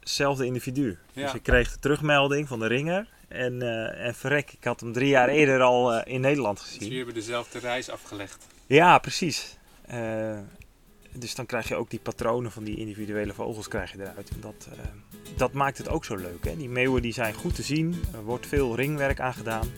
[0.00, 0.98] Hetzelfde individu.
[1.12, 1.22] Ja.
[1.22, 3.08] Dus ik kreeg de terugmelding van de ringer.
[3.28, 6.66] En, eh, en verrek, ik had hem drie jaar eerder al eh, in Nederland Dus
[6.66, 6.80] gezien.
[6.82, 8.46] jullie hebben dezelfde reis afgelegd.
[8.66, 9.56] Ja, precies.
[11.18, 14.30] Dus dan krijg je ook die patronen van die individuele vogels krijg je eruit.
[14.30, 14.78] En dat, eh,
[15.36, 16.44] dat maakt het ook zo leuk.
[16.44, 16.56] Hè?
[16.56, 18.02] Die meeuwen die zijn goed te zien.
[18.14, 19.68] Er wordt veel ringwerk aan gedaan.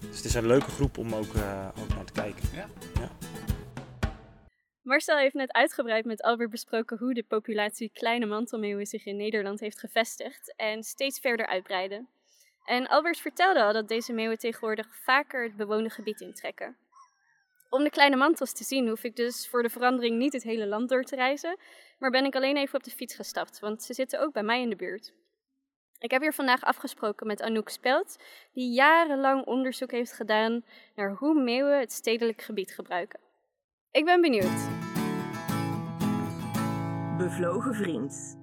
[0.00, 2.48] Dus het is een leuke groep om ook, eh, ook naar te kijken.
[4.82, 9.60] Marcel heeft net uitgebreid met Albert besproken hoe de populatie kleine mantelmeeuwen zich in Nederland
[9.60, 12.08] heeft gevestigd en steeds verder uitbreiden.
[12.64, 16.76] En Albert vertelde al dat deze meeuwen tegenwoordig vaker het bewoonde gebied intrekken.
[17.70, 20.66] Om de kleine mantels te zien hoef ik dus voor de verandering niet het hele
[20.66, 21.56] land door te reizen,
[21.98, 24.60] maar ben ik alleen even op de fiets gestapt, want ze zitten ook bij mij
[24.60, 25.12] in de buurt.
[25.98, 28.16] Ik heb hier vandaag afgesproken met Anouk Spelt,
[28.52, 33.20] die jarenlang onderzoek heeft gedaan naar hoe meeuwen het stedelijk gebied gebruiken.
[33.90, 34.68] Ik ben benieuwd.
[37.18, 38.38] Bevlogen vriend.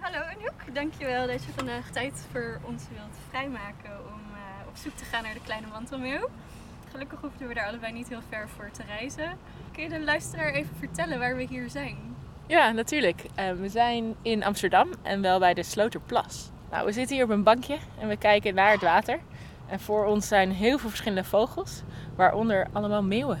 [0.00, 4.94] Hallo Anouk, dankjewel dat je vandaag tijd voor ons wilt vrijmaken om eh, op zoek
[4.94, 6.28] te gaan naar de kleine mantelmeeuw.
[6.90, 9.38] Gelukkig hoefden we daar allebei niet heel ver voor te reizen.
[9.72, 11.96] Kun je de luisteraar even vertellen waar we hier zijn?
[12.46, 13.24] Ja, natuurlijk.
[13.34, 16.50] Eh, we zijn in Amsterdam en wel bij de Sloterplas.
[16.70, 19.18] Nou, we zitten hier op een bankje en we kijken naar het water.
[19.66, 21.82] En voor ons zijn heel veel verschillende vogels,
[22.16, 23.40] waaronder allemaal meeuwen.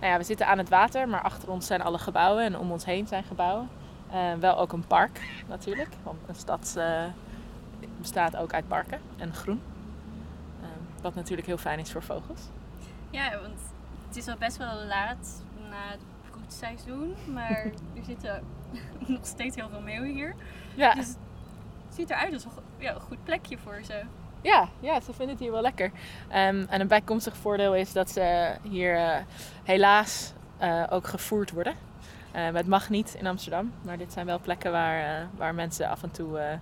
[0.00, 2.70] Nou ja, we zitten aan het water, maar achter ons zijn alle gebouwen en om
[2.70, 3.68] ons heen zijn gebouwen.
[4.10, 7.04] Eh, wel ook een park natuurlijk, want een stad eh,
[7.98, 9.60] bestaat ook uit parken en groen.
[11.02, 12.40] Wat natuurlijk heel fijn is voor vogels.
[13.12, 13.60] Ja, want
[14.08, 17.64] het is al best wel laat na het broedseizoen, maar
[17.96, 18.42] er zitten
[18.98, 20.34] nog steeds heel veel meeuwen hier.
[20.74, 24.02] Ja, Dus het ziet eruit als een ja, goed plekje voor ze.
[24.40, 25.90] Ja, ja, ze vinden het hier wel lekker.
[26.28, 29.16] Ehm, en een bijkomstig voordeel is dat ze hier eh,
[29.62, 31.74] helaas eh, ook gevoerd worden.
[32.32, 36.02] Ehm, het mag niet in Amsterdam, maar dit zijn wel plekken waar, waar mensen af
[36.02, 36.58] en toe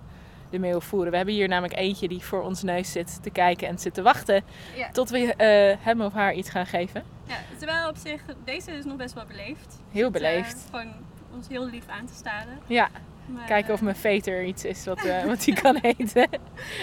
[0.51, 1.11] de meeuwen voeren.
[1.11, 4.03] We hebben hier namelijk eentje die voor ons neus zit te kijken en zit te
[4.03, 4.45] wachten
[4.77, 4.91] Ja.
[4.91, 7.03] tot we eh, hem of haar iets gaan geven.
[7.27, 9.79] Ja, terwijl op zich, deze is nog best wel beleefd.
[9.91, 10.67] Heel Zit, eh, beleefd.
[10.71, 10.93] gewoon
[11.35, 12.59] ons heel lief aan te staren.
[12.67, 12.89] Ja,
[13.27, 16.29] Maar, kijken of eh, mijn veter iets is wat, eh, wat hij kan eten.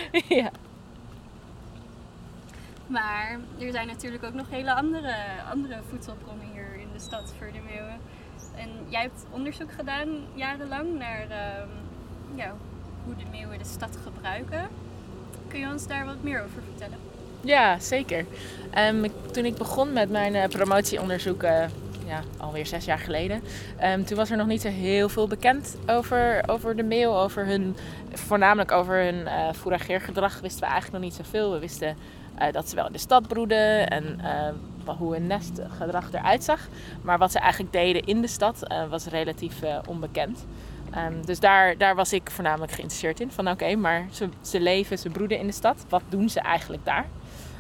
[0.42, 0.50] ja.
[2.88, 5.16] Maar er zijn natuurlijk ook nog hele andere,
[5.52, 7.98] andere voedselbronnen hier in de stad voor de meeuwen.
[8.56, 11.70] En jij hebt onderzoek gedaan jarenlang naar ehm,
[12.36, 12.54] ja,
[13.08, 14.68] hoe de meeuwen de stad gebruiken.
[15.48, 16.98] Kun je ons daar wat meer over vertellen?
[17.42, 18.26] Ja, zeker.
[18.72, 21.66] Ehm, ik- toen ik begon met mijn eh, promotieonderzoek, eh,
[22.06, 23.42] ja, alweer zes jaar geleden,
[23.78, 27.46] ehm, toen was er nog niet zo heel veel bekend over, over de meeuw, over
[27.46, 27.76] hun,
[28.14, 31.52] voornamelijk over hun eh fourageergedrag wisten we eigenlijk nog niet zoveel.
[31.52, 31.98] We wisten
[32.36, 34.20] eh, dat ze wel in de stad broeden en
[34.98, 36.68] hoe hun nestgedrag eruit zag.
[37.02, 39.56] Maar wat ze eigenlijk deden in de stad was relatief
[39.88, 40.46] onbekend.
[40.98, 43.32] Ehm, dus daar, daar was ik voornamelijk geïnteresseerd in.
[43.32, 45.86] Van oké, maar ze, ze leven, ze broeden in de stad.
[45.90, 47.06] Wat doen ze eigenlijk daar?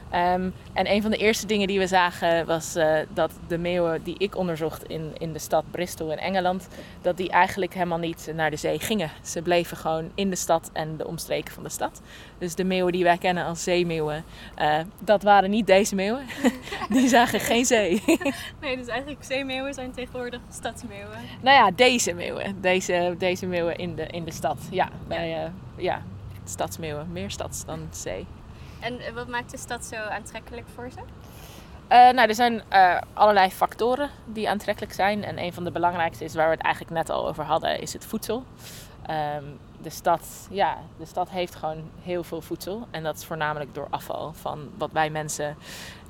[0.10, 4.04] Ehm, en een van de eerste dingen die we zagen was eh, dat de meeuwen
[4.04, 6.68] die ik onderzocht in, in de stad Bristol in Engeland,
[7.02, 9.12] dat die eigenlijk helemaal niet naar de zee gingen.
[9.24, 12.02] Ze bleven gewoon in de stad en de omstreken van de stad.
[12.38, 14.24] Dus de meeuwen die wij kennen als zeemeeuwen,
[14.56, 16.26] eh, dat waren niet deze meeuwen.
[16.90, 18.04] die zagen geen zee.
[18.62, 21.18] Nee, dus eigenlijk zeemeeuwen zijn tegenwoordig stadsmeeuwen.
[21.42, 22.62] nou ja, deze meeuwen.
[22.62, 24.58] Deze, deze meeuwen in de, in de stad.
[24.72, 26.02] Ja, bij, eh, ja,
[26.44, 27.12] stadsmeeuwen.
[27.12, 28.26] Meer stads dan zee.
[28.80, 31.00] En wat maakt de stad zo aantrekkelijk voor ze?
[31.88, 35.24] Eh, nou, er zijn eh, allerlei factoren die aantrekkelijk zijn.
[35.24, 37.94] En een van de belangrijkste is waar we het eigenlijk net al over hadden, is
[37.94, 38.44] het voedsel.
[39.06, 39.44] Ehm,
[39.82, 42.88] de, stad, ja, de stad heeft gewoon heel veel voedsel.
[42.92, 45.58] En dat is voornamelijk door afval van wat wij mensen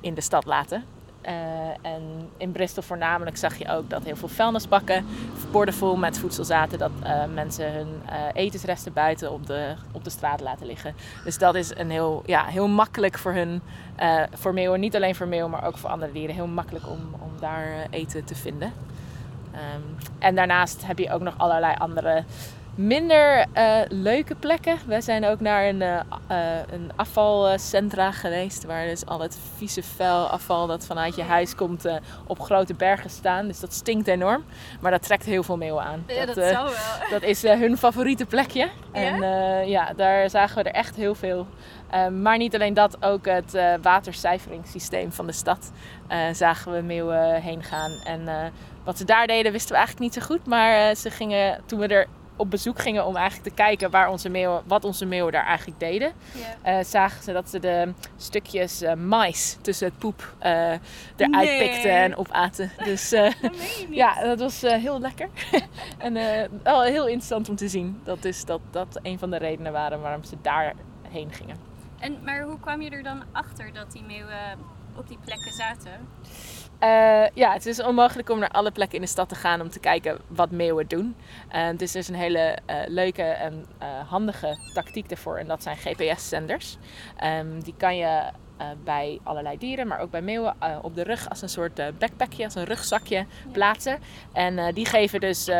[0.00, 0.84] in de stad laten.
[1.20, 1.34] Eh,
[1.82, 5.06] en in Bristol voornamelijk zag je ook dat heel veel vuilnisbakken,
[5.50, 6.78] borden vol met voedsel zaten.
[6.78, 10.94] Dat eh, mensen hun eh, etensresten buiten op de, op de straat laten liggen.
[11.24, 13.62] Dus dat is een heel, ja, heel makkelijk voor hun,
[14.32, 14.80] voor meeuwen.
[14.80, 16.34] Niet alleen voor meeuwen, maar ook voor andere dieren.
[16.34, 18.72] Heel makkelijk om, om daar eten te vinden.
[19.52, 19.82] Ehm,
[20.18, 22.24] en daarnaast heb je ook nog allerlei andere
[22.78, 24.78] minder eh, leuke plekken.
[24.86, 28.64] We zijn ook naar een, eh, eh, een afvalcentra geweest.
[28.64, 31.86] Waar dus al het vieze vuil afval dat vanuit je huis komt
[32.26, 33.46] op grote bergen staan.
[33.46, 34.44] Dus dat stinkt enorm.
[34.80, 36.04] Maar dat trekt heel veel meeuwen aan.
[36.06, 36.72] Ja, dat, eh, zal wel.
[37.20, 38.68] dat is hun favoriete plekje.
[38.92, 41.46] En eh, ja, daar zagen we er echt heel veel.
[41.90, 45.72] Ehm, maar niet alleen dat, ook het watercijferingssysteem van de stad
[46.32, 47.90] zagen we meeuwen heen gaan.
[48.04, 48.52] En
[48.84, 50.46] wat ze daar deden wisten we eigenlijk niet zo goed.
[50.46, 52.06] Maar ze gingen, toen we er
[52.38, 55.80] op bezoek gingen om eigenlijk te kijken waar onze meeuwen, wat onze meeuwen daar eigenlijk
[55.80, 56.12] deden,
[56.62, 60.52] eh, zagen ze dat ze de stukjes eh, mais tussen het poep eh,
[61.16, 61.58] eruit Nee.
[61.58, 62.70] pikten en opaten.
[62.84, 63.32] Dus Dat
[63.90, 65.28] ja, dat was heel lekker.
[65.98, 66.14] en
[66.62, 68.00] wel heel interessant om te zien.
[68.04, 71.56] Dat is dat dat een van de redenen waren waarom ze daarheen gingen.
[71.98, 74.58] En, maar hoe kwam je er dan achter dat die meeuwen
[74.96, 75.92] op die plekken zaten?
[76.78, 79.70] Eh, ja, het is onmogelijk om naar alle plekken in de stad te gaan om
[79.70, 81.16] te kijken wat meeuwen doen.
[81.48, 83.66] Eh, het is dus een hele eh, leuke en
[84.06, 86.76] handige tactiek daarvoor en dat zijn GPS-zenders.
[87.16, 91.02] Ehm, die kan je eh, bij allerlei dieren, maar ook bij meeuwen eh, op de
[91.02, 93.98] rug als een soort eh, backpackje, als een rugzakje plaatsen.
[94.32, 95.50] En die geven dus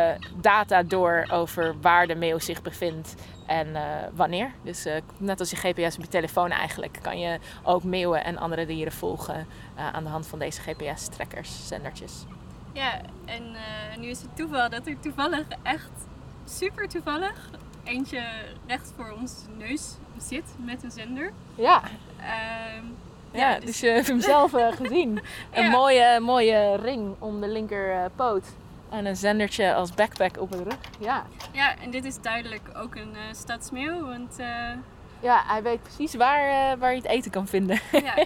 [0.41, 3.67] data door over waar de meeuw zich bevindt en
[4.13, 4.51] wanneer.
[4.63, 8.65] Dus net als je GPS op je telefoon eigenlijk, kan je ook meeuwen en andere
[8.65, 9.47] dieren volgen
[9.93, 12.25] aan de hand van deze GPS-trekkers, zendertjes.
[12.73, 13.55] Ja, en
[13.99, 15.91] nu is het toeval dat er toevallig echt
[16.45, 17.49] super toevallig
[17.83, 18.23] eentje
[18.67, 21.31] recht voor ons neus zit met een zender.
[21.55, 21.81] Ja,
[22.21, 22.85] Ehm,
[23.31, 25.09] ja, dus, je hebt hem zelf eh, gezien.
[25.53, 25.69] Een Ja.
[25.69, 28.05] mooie, mooie ring om de linker eh.
[28.89, 30.77] En een zendertje als backpack op de rug.
[30.99, 31.25] Ja.
[31.51, 34.47] ja, en dit is duidelijk ook een eh stadsmeeuw, want eh,
[35.19, 37.79] ja, hij weet precies waar, waar je het eten kan vinden.
[37.91, 38.13] ja,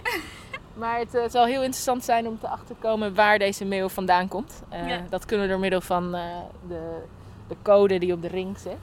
[0.74, 4.62] Maar het zal heel interessant zijn om te achterkomen waar deze meeuw vandaan komt.
[4.68, 5.00] Eh, Ja.
[5.10, 6.22] Dat kunnen we door middel van eh,
[6.68, 7.02] de,
[7.48, 8.76] de code die op de ring zit.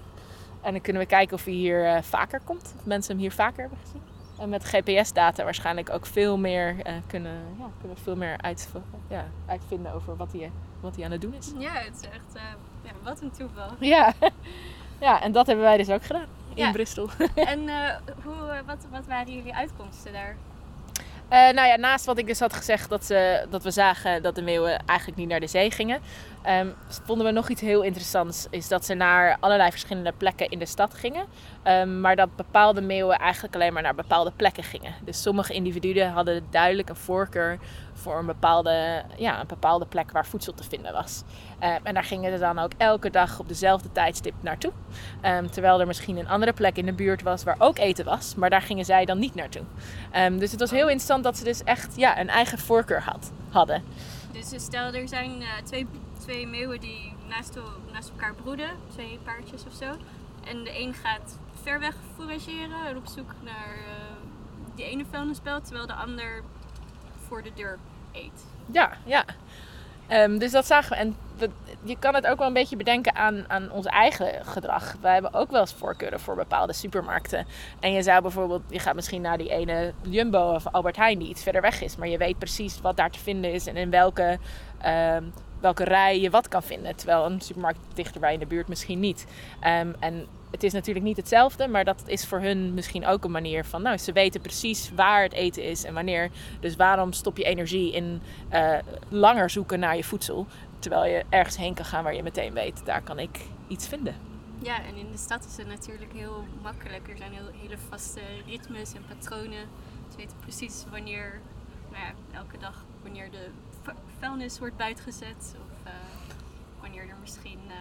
[0.62, 2.74] En dan kunnen we kijken of hij hier eh, vaker komt.
[2.78, 4.02] Of mensen hem hier vaker hebben gezien.
[4.42, 8.70] En met GPS-data waarschijnlijk ook veel meer eh, kunnen, ja, kunnen veel meer uit,
[9.08, 11.52] ja, uitvinden over wat hij, wat hij aan het doen is.
[11.58, 12.42] ja, het is echt, eh,
[12.84, 13.70] ja, wat een toeval.
[13.80, 14.14] Ja.
[15.08, 16.72] ja, en dat hebben wij dus ook gedaan in Ja.
[16.72, 17.10] Bristol.
[17.36, 20.36] en eh, hoe, wat, wat waren jullie uitkomsten daar?
[21.30, 24.42] Nou ja, naast wat ik dus had gezegd dat, ze, dat we zagen dat de
[24.42, 26.02] meeuwen eigenlijk niet naar de zee gingen,
[26.44, 28.48] ehm, vonden we nog iets heel interessants.
[28.50, 31.26] Is dat ze naar allerlei verschillende plekken in de stad gingen.
[31.64, 34.94] ehm, maar dat bepaalde meeuwen eigenlijk alleen maar naar bepaalde plekken gingen.
[35.04, 37.60] Dus sommige individuen hadden duidelijk een voorkeur
[37.94, 41.24] voor een bepaalde, ja, een bepaalde plek waar voedsel te vinden was.
[41.60, 44.72] Ehm, en daar gingen ze dan ook elke dag op dezelfde tijdstip naartoe.
[45.52, 48.50] Terwijl er misschien een andere plek in de buurt was waar ook eten was, maar
[48.50, 49.64] daar gingen zij dan niet naartoe.
[50.32, 53.84] Dus het was heel interessant dat ze dus echt ja, een eigen voorkeur had, hadden.
[54.32, 55.88] Dus stel er zijn eh, twee,
[56.22, 59.86] twee meeuwen die naast, el- naast elkaar broeden, twee paardjes of zo.
[60.44, 64.16] En de een gaat ver weg forageren en op zoek naar eh,
[64.76, 66.44] die ene vuilnisbelt, terwijl de ander
[67.28, 67.78] voor de deur
[68.12, 68.46] eet.
[68.72, 69.26] Ja, ja.
[70.08, 70.96] Ehm, dus dat zagen we.
[70.96, 71.16] En
[71.84, 74.96] je kan het ook wel een beetje bedenken aan, aan ons eigen gedrag.
[75.02, 77.48] Wij hebben ook wel eens voorkeuren voor bepaalde supermarkten.
[77.80, 81.30] En je zou bijvoorbeeld, je gaat misschien naar die ene Jumbo of Albert Heijn die
[81.30, 81.96] iets verder weg is.
[81.96, 84.40] Maar je weet precies wat daar te vinden is en in welke,
[84.82, 85.24] ehm,
[85.62, 86.95] welke rij je wat kan vinden.
[86.95, 89.26] Terwijl een supermarkt dichterbij in de buurt misschien niet.
[89.60, 93.32] Ehm, en het is natuurlijk niet hetzelfde, maar dat is voor hun misschien ook een
[93.32, 96.30] manier van, nou, ze weten precies waar het eten is en wanneer.
[96.60, 98.78] Dus waarom stop je energie in eh,
[99.10, 100.47] langer zoeken naar je voedsel,
[100.80, 104.15] terwijl je ergens heen kan gaan waar je meteen weet, daar kan ik iets vinden.
[104.63, 107.10] Ja, en in de stad is het natuurlijk heel makkelijk.
[107.10, 109.67] Er zijn heel, hele vaste ritmes en patronen.
[110.10, 111.41] Ze weten precies wanneer,
[111.91, 113.47] nou ja, elke dag, wanneer de
[114.20, 115.56] vuilnis wordt buitgezet.
[115.56, 115.94] Of eh,
[116.82, 117.76] wanneer er misschien eh,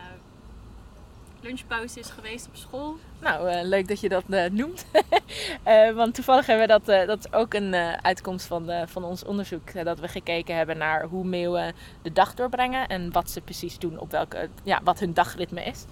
[1.40, 2.96] lunchpauze is geweest op school.
[3.20, 4.86] Nou, eh, leuk dat je dat noemt.
[5.94, 9.84] Want toevallig hebben we dat, dat ook een uitkomst van, van ons onderzoek.
[9.84, 13.98] dat we gekeken hebben naar hoe meeuwen de dag doorbrengen en wat ze precies doen
[13.98, 15.84] op welke, ja, wat hun dagritme is.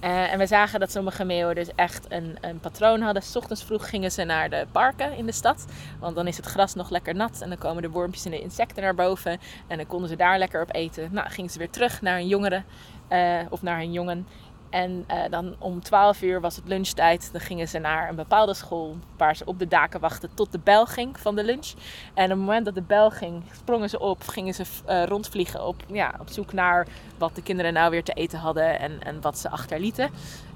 [0.00, 3.22] Eh, en we zagen dat sommige meeuwen dus echt een, een patroon hadden.
[3.22, 5.66] S ochtends vroeg gingen ze naar de parken in de stad.
[6.00, 8.40] Want dan is het gras nog lekker nat en dan komen de wormpjes en de
[8.40, 9.38] insecten naar boven.
[9.66, 11.08] En dan konden ze daar lekker op eten.
[11.12, 12.62] Nou, gingen ze weer terug naar een jongere
[13.08, 14.26] eh, of naar een jongen.
[14.70, 17.28] En eh, dan om 12 uur was het lunchtijd.
[17.32, 20.58] Dan gingen ze naar een bepaalde school waar ze op de daken wachten tot de
[20.58, 21.72] bel ging van de lunch.
[22.14, 25.66] En op het moment dat de bel ging, sprongen ze op, gingen ze eh, rondvliegen
[25.66, 26.86] op, ja, op zoek naar
[27.18, 30.10] wat de kinderen nou weer te eten hadden en, en wat ze achterlieten.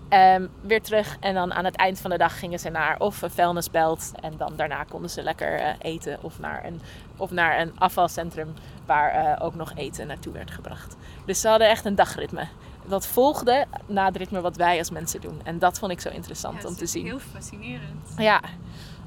[0.08, 3.22] Ehm, weer terug en dan aan het eind van de dag gingen ze naar of
[3.22, 6.80] een vuilnisbelt en dan daarna konden ze lekker eh, eten of naar, een,
[7.16, 8.54] of naar een afvalcentrum
[8.86, 10.96] waar ook nog eten naartoe werd gebracht.
[11.26, 12.46] Dus ze hadden echt een dagritme.
[12.86, 15.40] Dat volgde na het ritme wat wij als mensen doen.
[15.44, 17.04] En dat vond ik zo interessant Ja, om te zien.
[17.04, 18.08] Heel fascinerend.
[18.16, 18.40] Ja.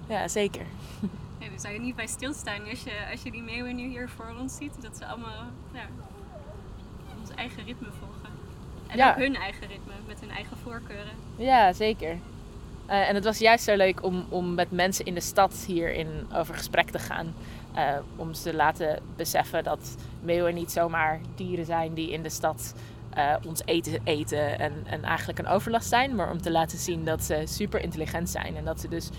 [0.08, 0.66] ja, zeker.
[1.40, 4.10] Ja, daar zou je niet bij stilstaan als je, als je die meeuwen nu hier
[4.10, 4.72] voor ons ziet.
[4.82, 5.82] Dat ze allemaal ja,
[7.20, 8.30] ons eigen ritme volgen.
[8.88, 9.10] En Ja.
[9.10, 11.12] ook hun eigen ritme, met hun eigen voorkeuren.
[11.36, 12.18] Ja, zeker.
[12.86, 16.28] Eh, en het was juist zo leuk om, om met mensen in de stad hierin
[16.34, 17.34] over gesprek te gaan.
[17.74, 17.84] Eh,
[18.16, 22.74] om ze te laten beseffen dat meeuwen niet zomaar dieren zijn die in de stad
[23.16, 27.06] eh, ons eten eten en, en eigenlijk een overlast zijn, maar om te laten zien
[27.06, 29.10] dat ze super intelligent zijn en dat ze dus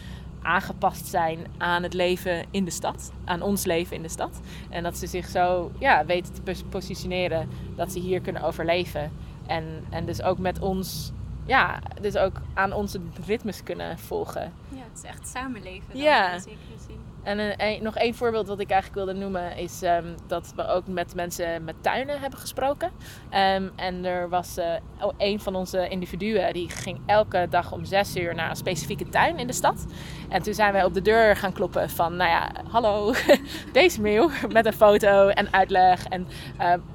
[0.42, 4.40] aangepast zijn aan het leven in de stad, aan ons leven in de stad.
[4.70, 9.12] En dat ze zich zo ja, weten te pos- positioneren dat ze hier kunnen overleven.
[9.46, 11.12] En, en dus ook met ons,
[11.46, 14.52] ja, dus ook aan onze ritmes kunnen volgen.
[14.68, 15.88] Ja, het is echt samenleven.
[15.92, 16.32] dan, Ja.
[16.32, 16.98] In zekere zin.
[17.24, 20.86] En een, nog één voorbeeld wat ik eigenlijk wilde noemen is ehm, dat we ook
[20.86, 22.90] met mensen met tuinen hebben gesproken.
[23.30, 24.58] Ehm, en er was
[25.00, 29.08] oh, een van onze individuen die ging elke dag om zes uur naar een specifieke
[29.08, 29.86] tuin in de stad.
[30.28, 33.12] En toen zijn wij op de deur gaan kloppen van, nou ja, hallo,
[33.72, 36.26] deze mail met een foto en uitleg en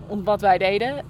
[0.08, 1.06] om wat wij deden.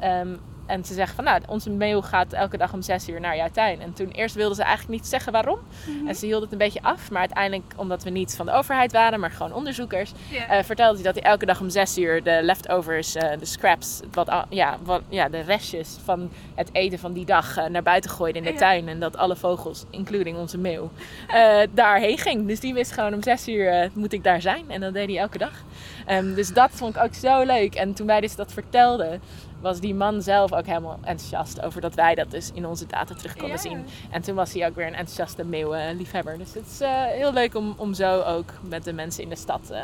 [0.70, 3.50] En ze zeggen van, nou, onze mail gaat elke dag om zes uur naar jouw
[3.52, 3.82] tuin.
[3.82, 5.60] En toen eerst wilden ze eigenlijk niet zeggen waarom.
[6.08, 7.12] En ze hield het een beetje af.
[7.12, 10.12] Maar uiteindelijk, omdat we niet van de overheid waren, maar gewoon onderzoekers,
[10.50, 14.00] eh, vertelde hij dat hij elke dag om zes uur de leftovers, eh, de scraps,
[14.12, 18.12] wat, ja, wat, ja, de restjes van het eten van die dag eh, naar buiten
[18.12, 18.88] gooide in de tuin.
[18.88, 20.92] En dat alle vogels, including onze meeuw,
[21.74, 22.48] daarheen ging.
[22.48, 24.66] Dus die wist gewoon om zes uur moet ik daar zijn.
[24.68, 25.64] En dat deed hij elke dag.
[26.06, 27.76] Ehm, dus dat vond ik ook zo leuk.
[27.76, 29.22] En toen wij dus dat vertelden,
[29.60, 33.16] was die man zelf ook helemaal enthousiast over dat wij dat dus in onze data
[33.16, 33.86] terug konden zien.
[34.10, 36.38] En toen was hij ook weer een enthousiaste meeuwenliefhebber.
[36.38, 39.36] Dus het is eh, heel leuk om, om zo ook met de mensen in de
[39.36, 39.82] stad eh,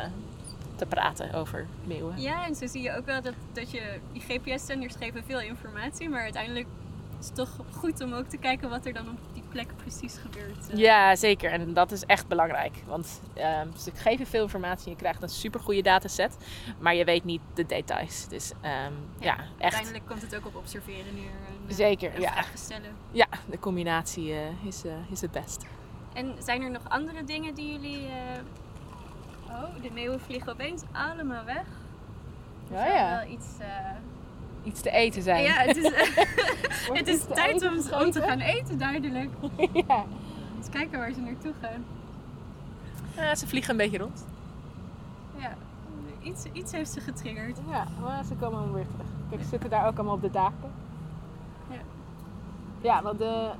[0.76, 2.20] te praten over meeuwen.
[2.20, 6.08] Ja, en zo zie je ook wel dat, dat je, die GPS-zenders geven veel informatie,
[6.08, 6.66] maar uiteindelijk
[7.20, 9.18] is het toch goed om ook te kijken wat er dan op
[9.76, 10.70] precies gebeurt.
[10.70, 10.78] eh.
[10.78, 11.50] Ja, zeker.
[11.50, 12.82] En dat is echt belangrijk.
[12.86, 14.90] Want ehm, ze geven veel informatie.
[14.90, 16.36] Je krijgt een supergoeie dataset.
[16.78, 18.28] Maar je weet niet de details.
[18.28, 19.48] Dus ehm, ja, echt.
[19.58, 21.24] Uiteindelijk komt het ook op observeren neer.
[21.30, 22.32] En, eh, Zeker, en ja.
[22.32, 22.90] vragen stellen.
[23.10, 25.64] Ja, de combinatie eh, is, is het best.
[26.12, 28.08] En zijn er nog andere dingen die jullie...
[29.48, 31.64] Oh, de meeuwen vliegen opeens allemaal weg.
[32.70, 33.10] Er Ja, ja.
[33.22, 33.46] wel iets...
[34.66, 35.42] Iets te eten zijn.
[35.42, 35.82] Ja, het is,
[36.86, 39.30] Wordt het is tijd om, om te gaan eten, duidelijk.
[39.88, 40.04] ja.
[40.56, 41.84] Eens kijken waar ze naartoe gaan.
[43.16, 44.26] Ja, ze vliegen een beetje rond.
[45.36, 45.54] Ja,
[46.22, 47.58] iets, iets heeft ze getriggerd.
[47.70, 49.06] Ja, maar ze komen wel weer terug.
[49.28, 50.72] Kijk, ze zitten daar ook allemaal op de daken.
[51.70, 51.80] Ja.
[52.80, 53.50] Ja, want de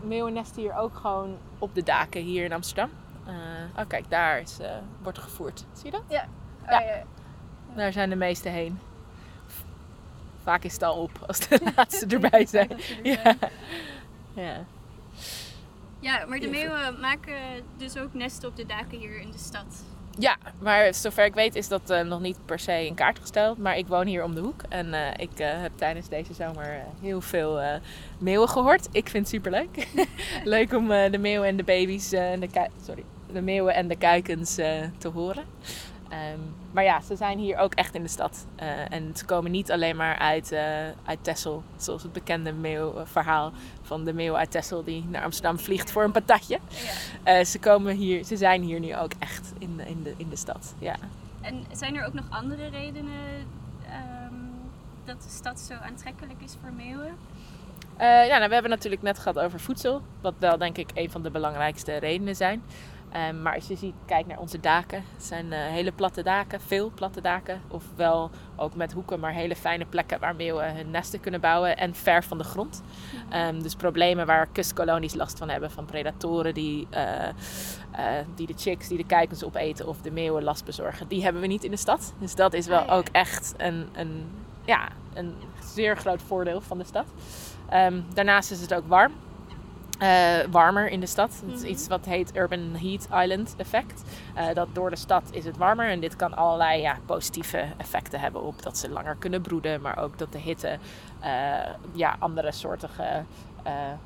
[0.00, 2.90] meeuwen nesten hier ook gewoon op de daken hier in Amsterdam.
[3.26, 4.70] Eh, oh, kijk, daar is, eh,
[5.02, 5.64] wordt gevoerd.
[5.72, 6.02] Zie je dat?
[6.08, 6.26] Ja.
[6.66, 6.78] Ja.
[6.78, 7.02] Oh, ja.
[7.74, 8.78] Daar zijn de meeste heen.
[10.42, 12.70] Vaak is het al op als de laatste erbij zijn.
[13.02, 13.36] Ja.
[14.34, 14.64] ja.
[16.00, 17.36] Ja, maar de meeuwen maken
[17.76, 19.82] dus ook nesten op de daken hier in de stad.
[20.18, 23.58] Ja, maar zover ik weet is dat eh, nog niet per se in kaart gesteld.
[23.58, 24.62] Maar ik woon hier om de hoek.
[24.68, 27.60] En eh, ik eh, heb tijdens deze zomer heel veel
[28.18, 28.88] meeuwen gehoord.
[28.92, 29.50] Ik vind het super
[30.44, 30.72] leuk.
[30.72, 34.54] om de meeuwen en de baby's en de sorry, de meeuwen en de kuikens
[34.98, 35.44] te horen.
[36.10, 36.38] Ehm,
[36.72, 38.46] maar ja, ze zijn hier ook echt in de stad.
[38.56, 40.62] Eh, en ze komen niet alleen maar uit, eh
[41.04, 41.62] uit Texel.
[41.76, 46.12] Zoals het bekende meeuwverhaal van de meeuw uit Texel die naar Amsterdam vliegt voor een
[46.12, 46.58] patatje.
[46.68, 47.32] Ja.
[47.38, 50.28] Eh, ze, komen hier, ze zijn hier nu ook echt in, de- in, de, in
[50.28, 50.74] de stad.
[50.78, 50.94] Ja.
[51.40, 53.46] En zijn er ook nog andere redenen
[53.86, 54.34] ehm,
[55.04, 57.16] dat de stad zo aantrekkelijk is voor meeuwen?
[57.96, 60.02] Eh, ja, nou, we hebben natuurlijk net gehad over voedsel.
[60.20, 62.62] Wat wel denk ik een van de belangrijkste redenen zijn.
[63.12, 65.04] Ehm, maar als je ziet, kijk naar onze daken.
[65.14, 67.60] Het zijn eh, hele platte daken, veel platte daken.
[67.68, 71.76] Ofwel ook met hoeken, maar hele fijne plekken waar meeuwen hun nesten kunnen bouwen.
[71.76, 72.82] En ver van de grond.
[73.28, 75.70] Ehm, dus problemen waar kustkolonies last van hebben.
[75.70, 77.34] Van predatoren die, eh, eh,
[78.34, 81.08] die de chicks, die de kuikens opeten of de meeuwen last bezorgen.
[81.08, 82.14] Die hebben we niet in de stad.
[82.18, 84.30] Dus dat is wel Ah, ook echt een, een,
[84.64, 87.06] ja, een zeer groot voordeel van de stad.
[87.68, 89.12] Ehm, daarnaast is het ook warm.
[90.00, 91.40] Eh, warmer in de stad.
[91.46, 91.70] Het is Mhm.
[91.70, 94.02] iets wat heet Urban Heat Island effect.
[94.34, 98.20] Eh, dat door de stad is het warmer en dit kan allerlei ja, positieve effecten
[98.20, 100.78] hebben op dat ze langer kunnen broeden, maar ook dat de hitte
[101.20, 101.30] eh,
[101.92, 103.24] ja, andere soortige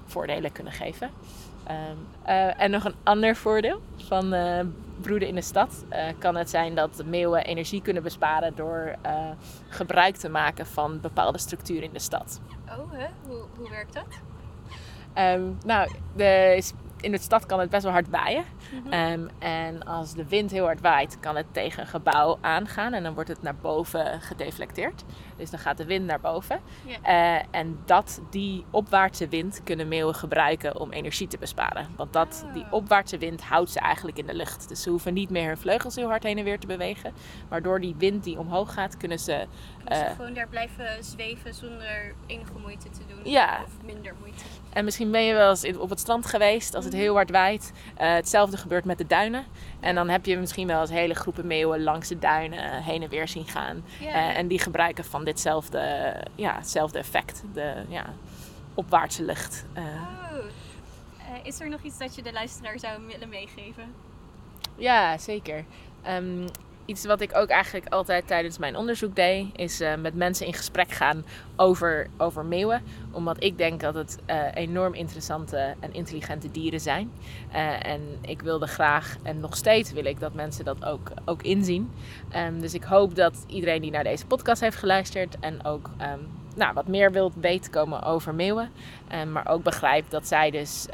[0.07, 1.11] voordelen kunnen geven.
[1.67, 1.79] Ehm,
[2.23, 4.35] eh, en nog een ander voordeel van
[5.01, 5.85] broeden in de stad
[6.19, 8.95] kan het zijn dat meeuwen energie kunnen besparen door
[9.69, 12.41] gebruik te maken van bepaalde structuren in de stad.
[12.69, 13.07] Oh, hè?
[13.27, 14.07] Hoe, hoe werkt dat?
[15.15, 16.63] Ehm, nou, de,
[17.01, 18.45] in de stad kan het best wel hard waaien.
[18.85, 18.93] Mhm.
[18.93, 23.03] Ehm, en als de wind heel hard waait, kan het tegen een gebouw aangaan en
[23.03, 25.05] dan wordt het naar boven gedeflecteerd.
[25.37, 26.61] Dus dan gaat de wind naar boven.
[27.03, 31.87] Eh, en dat, die opwaartse wind kunnen meeuwen gebruiken om energie te besparen.
[31.97, 32.73] Want dat, die Ah.
[32.73, 34.69] opwaartse wind houdt ze eigenlijk in de lucht.
[34.69, 37.13] Dus ze hoeven niet meer hun vleugels heel hard heen en weer te bewegen.
[37.49, 39.47] Maar door die wind die omhoog gaat, kunnen ze
[39.77, 40.17] Kunnen ze Eh.
[40.17, 43.25] gewoon daar blijven zweven zonder enige moeite te doen?
[43.65, 44.45] Of minder moeite?
[44.75, 47.73] En misschien ben je wel eens op het strand geweest als het heel hard waait.
[47.97, 49.45] Eh, hetzelfde gebeurt met de duinen.
[49.81, 53.09] En dan heb je misschien wel eens hele groepen meeuwen langs de duinen heen en
[53.09, 53.85] weer zien gaan.
[54.01, 57.43] Eh, en die gebruiken van ditzelfde ja, hetzelfde effect.
[57.53, 58.05] De ja,
[58.75, 59.65] opwaartse lucht.
[59.73, 60.45] Eh, Oh.
[61.19, 63.95] Eh, is er nog iets dat je de luisteraar zou willen meegeven?
[64.77, 65.65] Ja, zeker.
[66.03, 66.47] Ehm,
[66.87, 70.55] iets wat ik ook eigenlijk altijd tijdens mijn onderzoek deed, is eh, met mensen in
[70.55, 71.25] gesprek gaan
[71.57, 72.83] over, over meeuwen.
[73.11, 77.11] Omdat ik denk dat het eh, enorm interessante en intelligente dieren zijn.
[77.53, 81.43] Eh, en ik wilde graag, en nog steeds wil ik, dat mensen dat ook, ook
[81.43, 81.91] inzien.
[82.31, 86.21] Ehm, dus ik hoop dat iedereen die naar deze podcast heeft geluisterd en ook ehm,
[86.57, 88.71] nou, wat meer wilt weten komen over meeuwen.
[89.09, 90.87] Ehm, maar ook begrijpt dat zij dus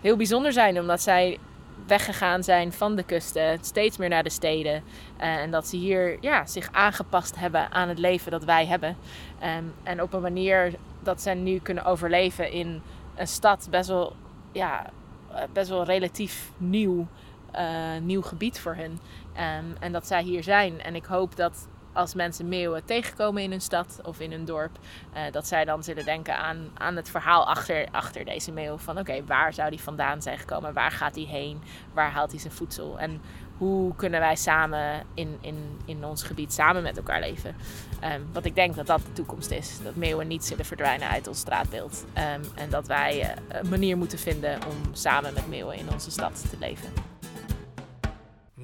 [0.00, 1.38] heel bijzonder zijn, omdat zij
[1.86, 4.82] weggegaan zijn van de kusten, steeds meer naar de steden.
[5.16, 8.96] Eh, en dat ze hier ja, zich aangepast hebben aan het leven dat wij hebben.
[9.38, 12.82] Ehm, en op een manier dat ze nu kunnen overleven in
[13.14, 14.16] een stad best wel,
[14.52, 14.90] ja,
[15.34, 17.06] eh, best wel relatief nieuw,
[17.50, 18.98] eh, nieuw gebied voor hun.
[19.32, 20.80] Ehm, en dat zij hier zijn.
[20.80, 24.78] En ik hoop dat als mensen meeuwen tegenkomen in hun stad of in hun dorp,
[25.12, 28.78] eh, dat zij dan zullen denken aan, aan het verhaal achter, achter deze meeuw.
[28.78, 30.72] Van oké, waar zou die vandaan zijn gekomen?
[30.72, 31.62] Waar gaat hij heen?
[31.92, 32.98] Waar haalt hij zijn voedsel?
[32.98, 33.20] En
[33.58, 37.56] hoe kunnen wij samen in, in, in ons gebied samen met elkaar leven?
[38.00, 39.78] Ehm, want ik denk dat dat de toekomst is.
[39.82, 42.04] Dat meeuwen niet zullen verdwijnen uit ons straatbeeld.
[42.12, 46.10] Ehm, en dat wij eh, een manier moeten vinden om samen met meeuwen in onze
[46.10, 47.11] stad te leven.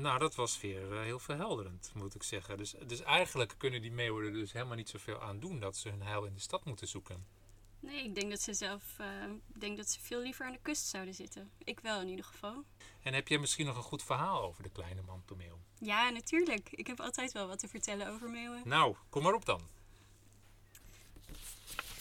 [0.01, 2.57] Nou, dat was weer eh, heel verhelderend, moet ik zeggen.
[2.57, 5.89] Dus, dus eigenlijk kunnen die meeuwen er dus helemaal niet zoveel aan doen dat ze
[5.89, 7.27] hun heil in de stad moeten zoeken.
[7.81, 8.83] Nee, ik denk dat ze zelf
[9.55, 11.51] ik denk dat ze veel liever aan de kust zouden zitten.
[11.65, 12.65] Ik wel in ieder geval.
[13.03, 15.59] En heb jij misschien nog een goed verhaal over de kleine mantelmeeuw?
[15.79, 16.69] Ja, natuurlijk.
[16.71, 18.63] Ik heb altijd wel wat te vertellen over meeuwen.
[18.65, 19.61] Nou, kom maar op dan.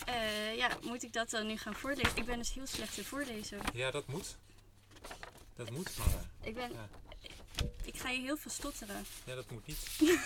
[0.05, 2.17] Eh, ja, moet ik dat dan nu gaan voorlezen?
[2.17, 3.59] Ik ben dus heel slecht in voorlezen.
[3.73, 4.37] Ja, dat moet.
[5.55, 6.71] Dat moet, maar Ik ben...
[6.71, 6.89] Ja.
[7.87, 9.05] Ik ga je heel veel stotteren.
[9.25, 9.99] ja, dat moet niet.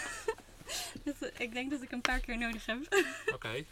[1.03, 2.77] Dat- Ik denk dat ik een paar keer nodig heb.
[3.35, 3.65] Oké.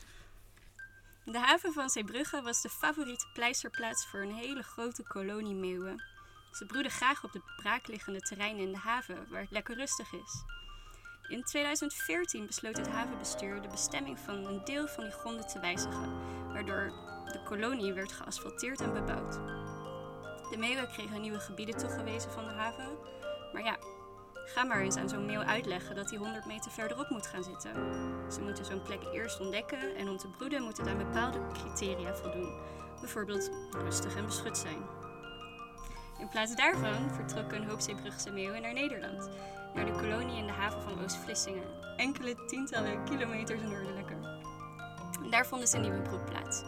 [1.26, 6.04] De haven van Zeebrugge was de favoriete pleisterplaats voor een hele grote kolonie meeuwen.
[6.52, 10.44] Ze broeden graag op de braakliggende terreinen in de haven, waar het lekker rustig is.
[11.28, 16.14] In 2014 besloot het havenbestuur de bestemming van een deel van die gronden te wijzigen,
[16.54, 16.86] waardoor
[17.32, 19.34] de kolonie werd geasfalteerd en bebouwd.
[20.52, 22.98] De meeuwen kregen nieuwe gebieden toegewezen van de haven,
[23.54, 23.78] maar ja,
[24.45, 27.74] ga maar eens aan zo'n meeuw uitleggen dat hij 100 meter verderop moet gaan zitten.
[28.32, 32.16] Ze moeten zo'n plek eerst ontdekken en om te broeden moet het aan bepaalde criteria
[32.16, 32.54] voldoen.
[33.00, 34.82] Bijvoorbeeld rustig en beschut zijn.
[36.20, 37.80] In plaats daarvan vertrokken een hoop
[38.34, 39.30] meeuwen naar Nederland.
[39.74, 41.64] Naar de kolonie in de haven van Oost-Vlissingen.
[41.97, 44.18] Enkele tientallen kilometers noordelijker.
[45.30, 46.64] Daar vonden ze een nieuwe broedplaats.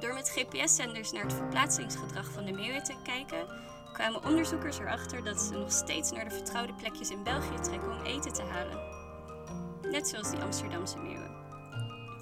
[0.00, 3.46] Door met GPS-zenders naar het verplaatsingsgedrag van de meeuwen te kijken,
[3.92, 8.04] kwamen onderzoekers erachter dat ze nog steeds naar de vertrouwde plekjes in België trekken om
[8.04, 8.78] eten te halen.
[9.82, 11.36] Net zoals die Amsterdamse meeuwen.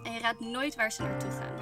[0.05, 1.57] En je raadt nooit waar ze naartoe gaan.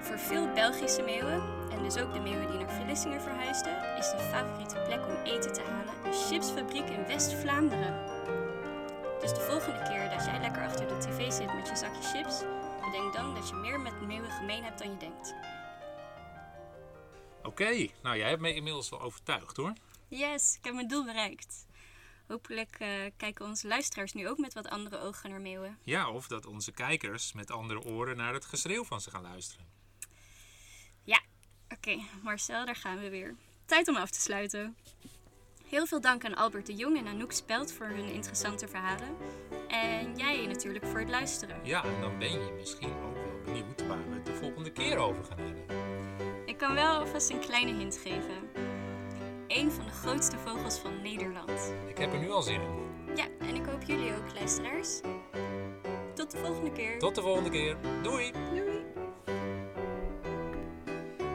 [0.00, 4.18] Voor veel Belgische meeuwen, en dus ook de meeuwen die naar Vlissingen verhuisden, is de
[4.18, 7.94] favoriete plek om eten te halen een chipsfabriek in West-Vlaanderen.
[9.20, 12.42] Dus de volgende keer dat jij lekker achter de tv zit met je zakje chips,
[12.84, 15.34] bedenk dan dat je meer met meeuwen gemeen hebt dan je denkt.
[17.42, 19.72] Oké, nou jij hebt me inmiddels wel overtuigd hoor.
[20.08, 21.66] Yes, ik heb mijn doel bereikt.
[22.26, 25.78] Hopelijk eh, kijken onze luisteraars nu ook met wat andere ogen naar meeuwen.
[25.82, 29.72] Ja, of dat onze kijkers met andere oren naar het geschreeuw van ze gaan luisteren.
[31.72, 33.34] Oké, Marcel, daar gaan we weer.
[33.64, 34.76] Tijd om af te sluiten.
[35.66, 39.16] Heel veel dank aan Albert de Jong en Anouk Speld voor hun interessante verhalen.
[39.68, 41.60] En jij natuurlijk voor het luisteren.
[41.64, 44.96] Ja, en dan ben je misschien ook wel benieuwd waar we het de volgende keer
[44.96, 45.81] over gaan hebben.
[46.52, 48.50] Ik kan wel alvast een kleine hint geven.
[49.48, 51.74] Een van de grootste vogels van Nederland.
[51.88, 53.16] Ik heb er nu al zin in.
[53.16, 55.00] Ja, en ik hoop jullie ook, luisteraars.
[56.14, 56.98] Tot de volgende keer.
[56.98, 57.76] Tot de volgende keer.
[58.02, 58.32] Doei!
[58.54, 58.84] Doei.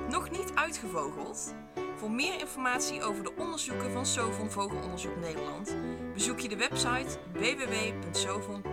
[0.09, 1.53] Nog niet uitgevogeld?
[1.95, 5.75] Voor meer informatie over de onderzoeken van Sovon Vogelonderzoek Nederland
[6.13, 8.65] bezoek je de website www.sovon.nl.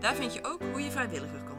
[0.00, 1.53] Daar vind je ook hoe je vrijwilliger kan